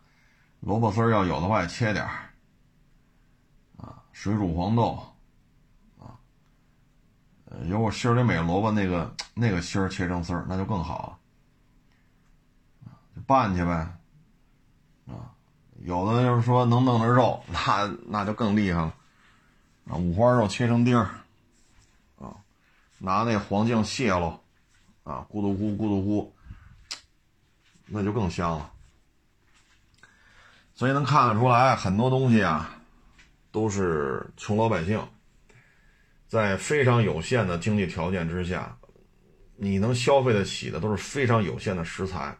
[0.59, 2.33] 萝卜丝儿要有的话也切点儿，
[3.77, 5.01] 啊，水煮黄豆，
[5.97, 6.17] 啊，
[7.45, 11.19] 呃，有我心里美萝卜那个那个芯儿切成丝儿，那就更好
[12.83, 13.96] 了，就拌去呗，
[15.83, 18.93] 有的就是说能弄着肉，那那就更厉害了，
[19.87, 21.09] 啊，五花肉切成丁儿，
[22.17, 22.35] 啊，
[22.97, 24.39] 拿那黄酱卸喽，
[25.03, 26.31] 啊，咕嘟咕咕嘟咕，
[27.85, 28.71] 那就更香了。
[30.73, 32.69] 所以能看得出来，很多东西啊，
[33.51, 35.01] 都是穷老百姓
[36.27, 38.77] 在非常有限的经济条件之下，
[39.55, 42.35] 你能消费得起的都是非常有限的食材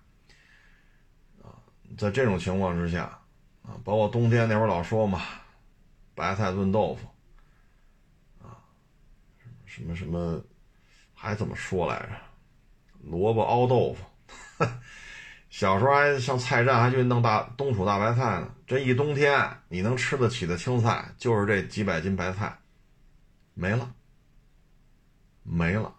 [1.41, 1.55] 啊。
[1.97, 3.17] 在这种情况之下
[3.67, 5.21] 啊，包括冬天那会儿老说嘛，
[6.15, 7.07] 白菜炖豆腐
[8.41, 8.55] 啊，
[9.65, 10.41] 什么什么，
[11.13, 12.09] 还怎么说来着？
[13.03, 14.65] 萝卜熬豆腐。
[15.49, 18.53] 小时候还上菜站，还去弄大冬储大白菜呢。
[18.65, 22.59] 这一冬天，你能吃得起的青菜就是这几百斤白菜，
[23.53, 23.93] 没了，
[25.43, 25.93] 没了。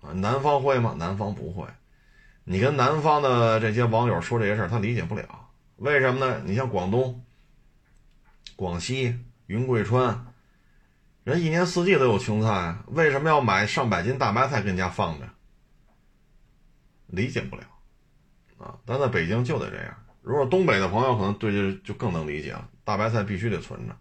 [0.00, 0.94] 啊，南方会吗？
[0.98, 1.66] 南方不会。
[2.44, 5.41] 你跟南方的这些网友说这些事儿，他理解不了。
[5.82, 6.40] 为什么呢？
[6.46, 7.24] 你像广东、
[8.54, 10.32] 广西、云贵川，
[11.24, 15.28] 人一年四季都有青菜，为什么要买上百斤大白菜跟家放着？
[17.08, 17.64] 理解不了。
[18.58, 19.92] 啊，但在北京就得这样。
[20.22, 23.96] 如果东北的朋友可能对这就更能理解了，大白菜必须得存着。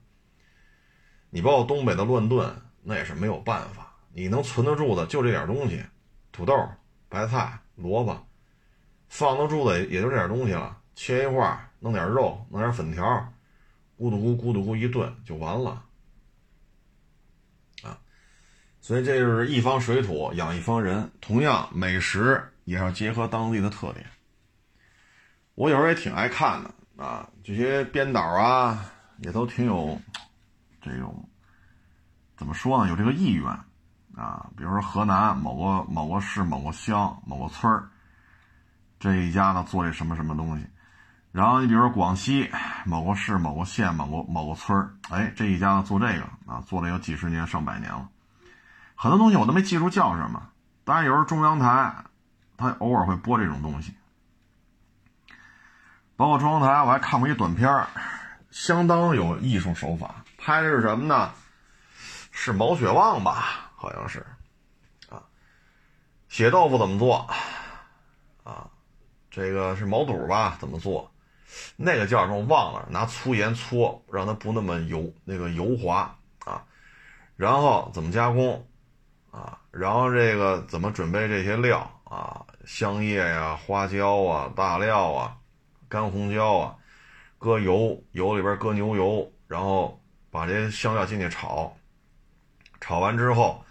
[1.32, 3.92] 你包括东北的乱炖，那也是没有办法。
[4.14, 5.84] 你能存得住的就这点东西，
[6.32, 6.54] 土豆、
[7.10, 8.24] 白菜、萝卜，
[9.10, 10.78] 放得住的也就这点东西了。
[10.94, 13.04] 切一块，弄点肉，弄点粉条，
[13.98, 15.84] 咕嘟咕咕嘟咕一炖就完了。
[17.82, 17.98] 啊，
[18.80, 24.06] 所以这就是一方水土养一方人，同样美食也要结合当地的特点。
[25.56, 28.86] 我有时候也挺爱看的啊，这些编导啊，
[29.18, 30.00] 也都挺有
[30.84, 31.28] 这种
[32.38, 32.90] 怎么说呢？
[32.92, 33.48] 有这个意愿
[34.16, 34.50] 啊。
[34.56, 37.84] 比如说河南某个某个市某个乡某个村
[39.00, 40.66] 这一家呢做这什么什么东西，
[41.32, 42.52] 然后你比如说广西
[42.86, 48.10] 某个市某个县某个某个村儿，哎，这一家子做这个啊，做了有几十年上百年了，
[48.96, 50.50] 很多东西我都没记住叫什么。
[50.84, 51.96] 当然有时候中央台
[52.58, 53.96] 他偶尔会播这种东西。
[56.18, 57.88] 包括中央台，我还看过一短片
[58.52, 60.24] 相当有艺术手法。
[60.38, 61.32] 拍的是什么呢？
[62.32, 63.72] 是毛血旺吧？
[63.76, 64.26] 好像是，
[65.10, 65.24] 啊，
[66.30, 67.28] 血豆腐怎么做？
[68.44, 68.70] 啊，
[69.32, 70.58] 这个是毛肚吧？
[70.60, 71.11] 怎么做？
[71.76, 72.42] 那个叫什么？
[72.46, 72.88] 忘了。
[72.90, 76.64] 拿粗盐搓，让它不那么油，那个油滑啊。
[77.36, 78.68] 然后怎么加工？
[79.32, 82.46] 啊，然后这个怎么准备这些料啊？
[82.66, 85.38] 香叶呀、花椒啊、大料啊。
[85.90, 86.76] 干红椒啊，
[87.38, 91.76] 搁油，油里边搁牛油，然后把这些香料进去炒。
[92.80, 93.66] 炒完之后，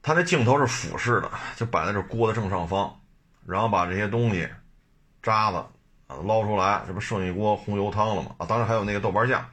[0.00, 2.98] 他那镜头是俯视的，就摆在这锅的正上方，
[3.46, 4.48] 然后把这些东西
[5.22, 5.62] 渣子
[6.08, 8.34] 啊捞出来，这不剩一锅红油汤了吗？
[8.38, 9.48] 啊，当然还有那个豆瓣酱，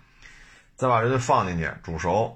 [0.76, 2.36] 再把这些放进去煮熟。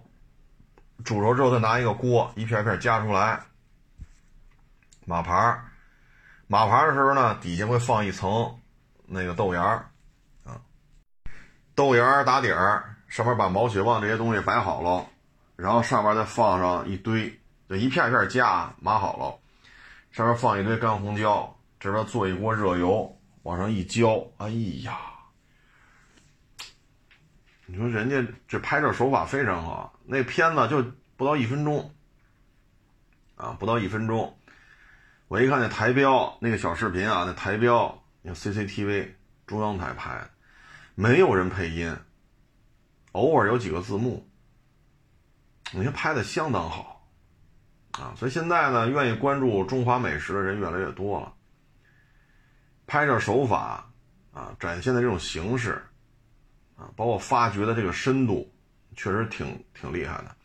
[1.03, 3.39] 煮熟之后，再拿一个锅一片片夹出来，
[5.05, 5.65] 码盘
[6.45, 8.55] 码盘的时候呢，底下会放一层。
[9.11, 9.89] 那个豆芽儿，
[10.45, 10.61] 啊，
[11.73, 15.03] 豆芽儿打底儿，上面把毛血旺这些东西摆好了，
[15.55, 19.39] 然后上面再放上一堆，就一片片夹码好了，
[20.11, 23.17] 上面放一堆干红椒，这边做一锅热油，
[23.49, 24.47] 往上一浇，哎
[24.83, 24.95] 呀，
[27.65, 30.83] 你说人家这拍摄手法非常好，那片子就
[31.17, 31.91] 不到一分钟，
[33.33, 34.37] 啊，不到一分钟，
[35.27, 38.03] 我一看那台标那个小视频啊，那台标。
[38.21, 39.13] 你看 CCTV
[39.47, 40.29] 中央台拍，
[40.93, 41.97] 没有人配音，
[43.13, 44.29] 偶尔有几个字幕。
[45.71, 47.09] 你看拍的相当好，
[47.93, 51.33] 啊，所以现在呢，愿意关注中华美食的人越来越多了。
[52.89, 53.87] 拍摄手法
[54.33, 55.79] 啊，展现的这种形式
[56.75, 58.51] 啊，包括发掘的这个深度，
[58.95, 60.35] 确实挺挺厉害的。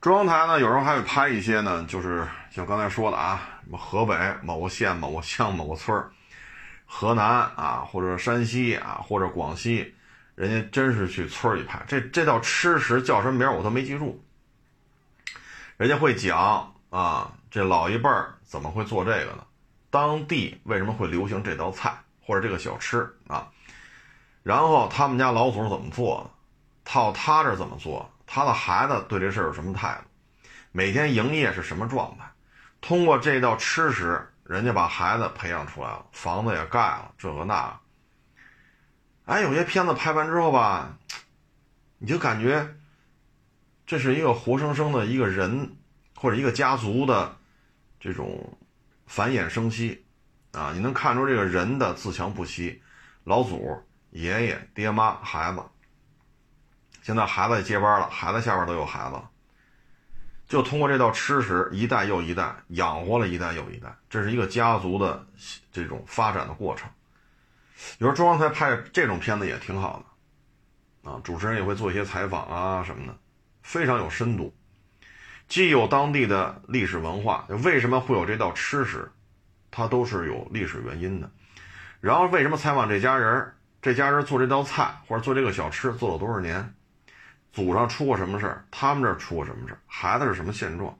[0.00, 6.04] 中央台呢，有时候还会拍一些呢，就是像刚才说的啊，什么河北某个县、某个乡、某个村。
[6.84, 9.94] 河南啊，或者山西啊，或者广西，
[10.34, 11.80] 人家真是去村里拍。
[11.86, 14.22] 这这道吃食叫什么名我都没记住。
[15.76, 18.10] 人家会讲啊，这老一辈
[18.42, 19.46] 怎么会做这个呢？
[19.92, 23.48] 当地为什么会流行这道菜或者这个小吃啊？
[24.42, 26.30] 然后他们家老祖是怎么做的？
[26.84, 28.10] 套他这怎么做？
[28.26, 30.48] 他的孩子对这事儿有什么态度？
[30.72, 32.24] 每天营业是什么状态？
[32.80, 34.28] 通过这道吃食。
[34.44, 37.76] 人家把孩子培养出来了，房子也盖了，这个那个，
[39.24, 40.98] 哎，有些片子拍完之后吧，
[41.98, 42.74] 你就感觉
[43.86, 45.76] 这是一个活生生的一个人
[46.16, 47.36] 或者一个家族的
[48.00, 48.58] 这种
[49.12, 50.06] 繁衍生息
[50.52, 50.72] 啊！
[50.72, 52.80] 你能看出这个人的自强不息，
[53.24, 55.62] 老祖、爷爷、爹妈、孩子，
[57.02, 59.20] 现在孩子也接班了，孩子下边都有孩子，
[60.48, 65.26] 就通过这道吃食，一代又一代养活了一代又一代，这是一个家族的
[65.70, 66.88] 这种发展的过程。
[67.98, 70.02] 有时候中央台拍这种片子也挺好
[71.04, 73.14] 的，啊，主持人也会做一些采访啊什么的，
[73.60, 74.56] 非常有深度，
[75.52, 79.12] 既有当地的历史文化，为什么会有这道吃食，
[79.70, 81.30] 它都是有历史原因的。
[82.00, 86.72] 然后为什么采访这家人，这家人做这道菜或者做这个小吃做了多少年，
[87.52, 90.98] 祖上出过什么事儿，他们这儿出过什么事儿，孩子是什么现状，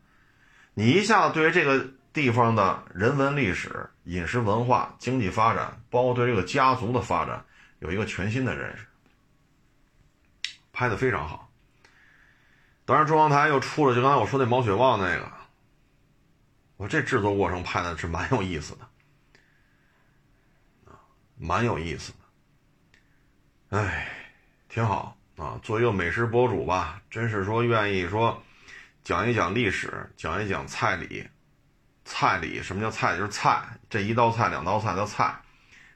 [0.75, 1.89] 你一下子对于这个。
[2.13, 7.43] 地方的人文历史、饮食文化、经济发展，包括对这个家族的发展，
[7.79, 8.85] 有一个全新的认识，
[10.75, 11.51] 拍的非常好。
[12.93, 15.33] 反正，中央台又出了，就刚才我说那毛血旺那个，
[16.77, 18.85] 我这制作过程拍的是蛮有意思的，
[20.85, 21.01] 啊，
[21.39, 22.13] 蛮有意思
[23.71, 24.07] 的，哎，
[24.69, 25.59] 挺好啊。
[25.63, 28.43] 做一个美食博主吧，真是说愿意说
[29.03, 31.27] 讲一讲历史，讲一讲菜理。
[32.05, 33.17] 菜理什么叫菜？
[33.17, 35.35] 就是菜，这一道菜、两道菜叫菜，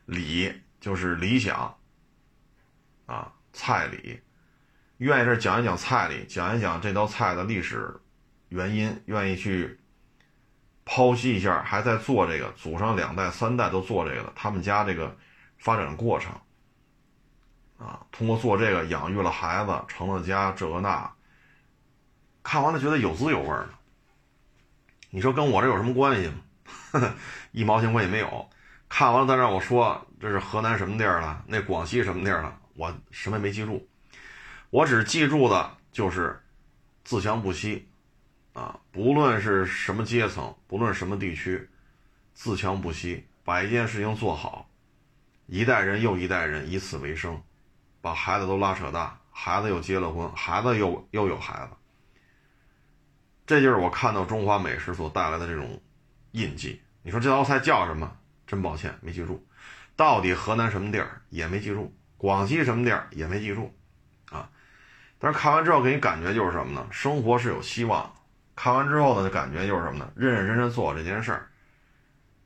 [0.06, 1.76] 理就是理想，
[3.04, 4.18] 啊，菜理，
[4.98, 7.94] 愿意这讲一讲菜理，讲一讲这道菜的历史
[8.48, 9.78] 原因，愿意去
[10.84, 15.14] 剖析一下，还在做这个，祖上两代、三代都做这个，他们家这个
[15.58, 16.32] 发展过程，
[17.78, 21.12] 啊，通过做这个养育了孩子，成了家，这个那，
[22.42, 23.54] 看完了觉得有滋有味。
[25.10, 27.14] 你说跟我这有什么关系吗？
[27.52, 28.48] 一毛钱关系没有。
[28.88, 33.86] 看完了再让我说这是河南什么地儿了，那广西什么地儿了，我什么也没记住。
[34.70, 36.42] 我只记住的就是
[37.04, 37.88] 自强不息
[38.52, 38.78] 啊！
[38.90, 41.68] 不论是什么阶层，不论什么地区，
[42.34, 44.68] 自强不息，把一件事情做好，
[45.46, 47.40] 一代人又一代人以此为生，
[48.00, 51.76] 把孩子都拉扯大，孩子又结了婚，孩子又又有孩子。
[53.46, 55.80] 这就是我看到中华美食所带来的这种
[56.32, 56.82] 印记。
[57.02, 58.18] 你说这道菜叫什么？
[58.46, 59.46] 真抱歉，没记住。
[59.94, 63.72] 到底河南什么地儿也没记住，广西什么地儿也没记住，
[65.18, 66.86] 但是看完之后给你感觉就是什么呢？
[66.90, 68.12] 生活是有希望。
[68.54, 70.10] 看完之后呢，感觉就是什么呢？
[70.16, 71.48] 认认真真做这件事儿，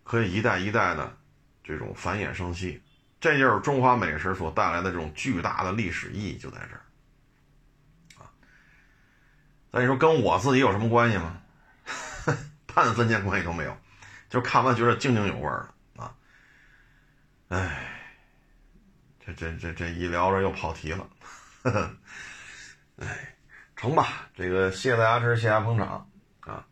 [0.05, 1.17] 可以一代一代的
[1.63, 2.83] 这种繁衍生息。
[3.21, 6.83] 这就是中华美食所带来的这种巨大的历史意义，就在这儿。
[8.25, 8.31] 啊
[9.71, 11.41] 那你说跟我自己有什么关系吗？
[12.73, 13.77] 半分钱关系都没有，
[14.29, 16.15] 就看完觉得津津有味儿啊！
[17.49, 17.89] 哎，
[19.25, 21.09] 这这这这一聊着又跑题了，
[23.01, 23.35] 哎，
[23.77, 26.09] 成吧，这个谢谢大家支持，谢大家捧场
[26.41, 26.65] 啊，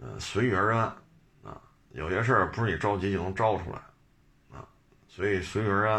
[0.00, 0.84] 嗯，随遇而安
[1.42, 1.60] 啊，
[1.90, 3.78] 有些事儿不是你着急就能招出来
[4.56, 4.64] 啊，
[5.08, 5.98] 所以随遇而安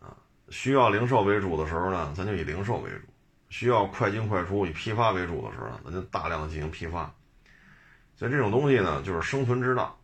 [0.00, 0.16] 啊，
[0.48, 3.06] 需要零售为主的时候呢，咱就以零售为主。
[3.48, 7.14] 需要快进快出、以批发为主的时候，咱就大量的进行批发。
[8.16, 9.94] 所以这种东西呢，就是生存之道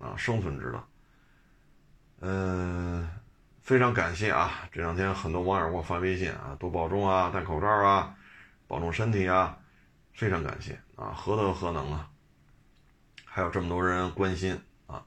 [0.00, 0.88] 啊，生存之道。
[2.18, 3.08] 嗯，
[3.62, 4.68] 非常感谢啊！
[4.72, 8.12] 这两天很多网友给我发微信啊，多保重啊，戴口罩啊，
[8.66, 9.56] 保重身体啊，
[10.12, 12.08] 非常感谢啊，何德何能啊！
[13.24, 15.04] 还有这么多人关心啊。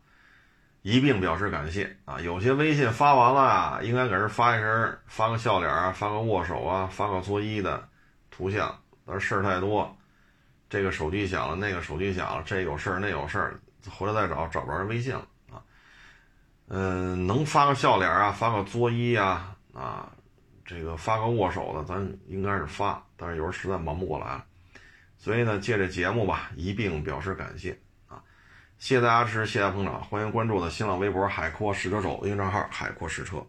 [0.83, 2.21] 一并表示感谢啊！
[2.21, 7.89] 有些微信发完了，应该给人发一声，发个笑脸啊，发个握手啊，发个作揖的
[8.31, 8.73] 图像。
[9.05, 9.95] 但是事儿太多，
[10.69, 13.59] 这个手机响了，那个手机响了，这有事儿那有事儿，
[13.89, 15.27] 回来再找找不着人微信了
[16.67, 20.11] 嗯，能发个笑脸啊，发个作揖啊，啊，
[20.65, 24.43] 这个发个握手的，咱应该是发，但是有时候实在忙不过来了，
[25.17, 28.21] 所以呢，借这节目吧，一并表示感谢啊。
[28.79, 33.45] 谢谢大家支持，谢谢捧场，欢迎关注的新浪微博“海阔试车手”微信账号“海阔试车”。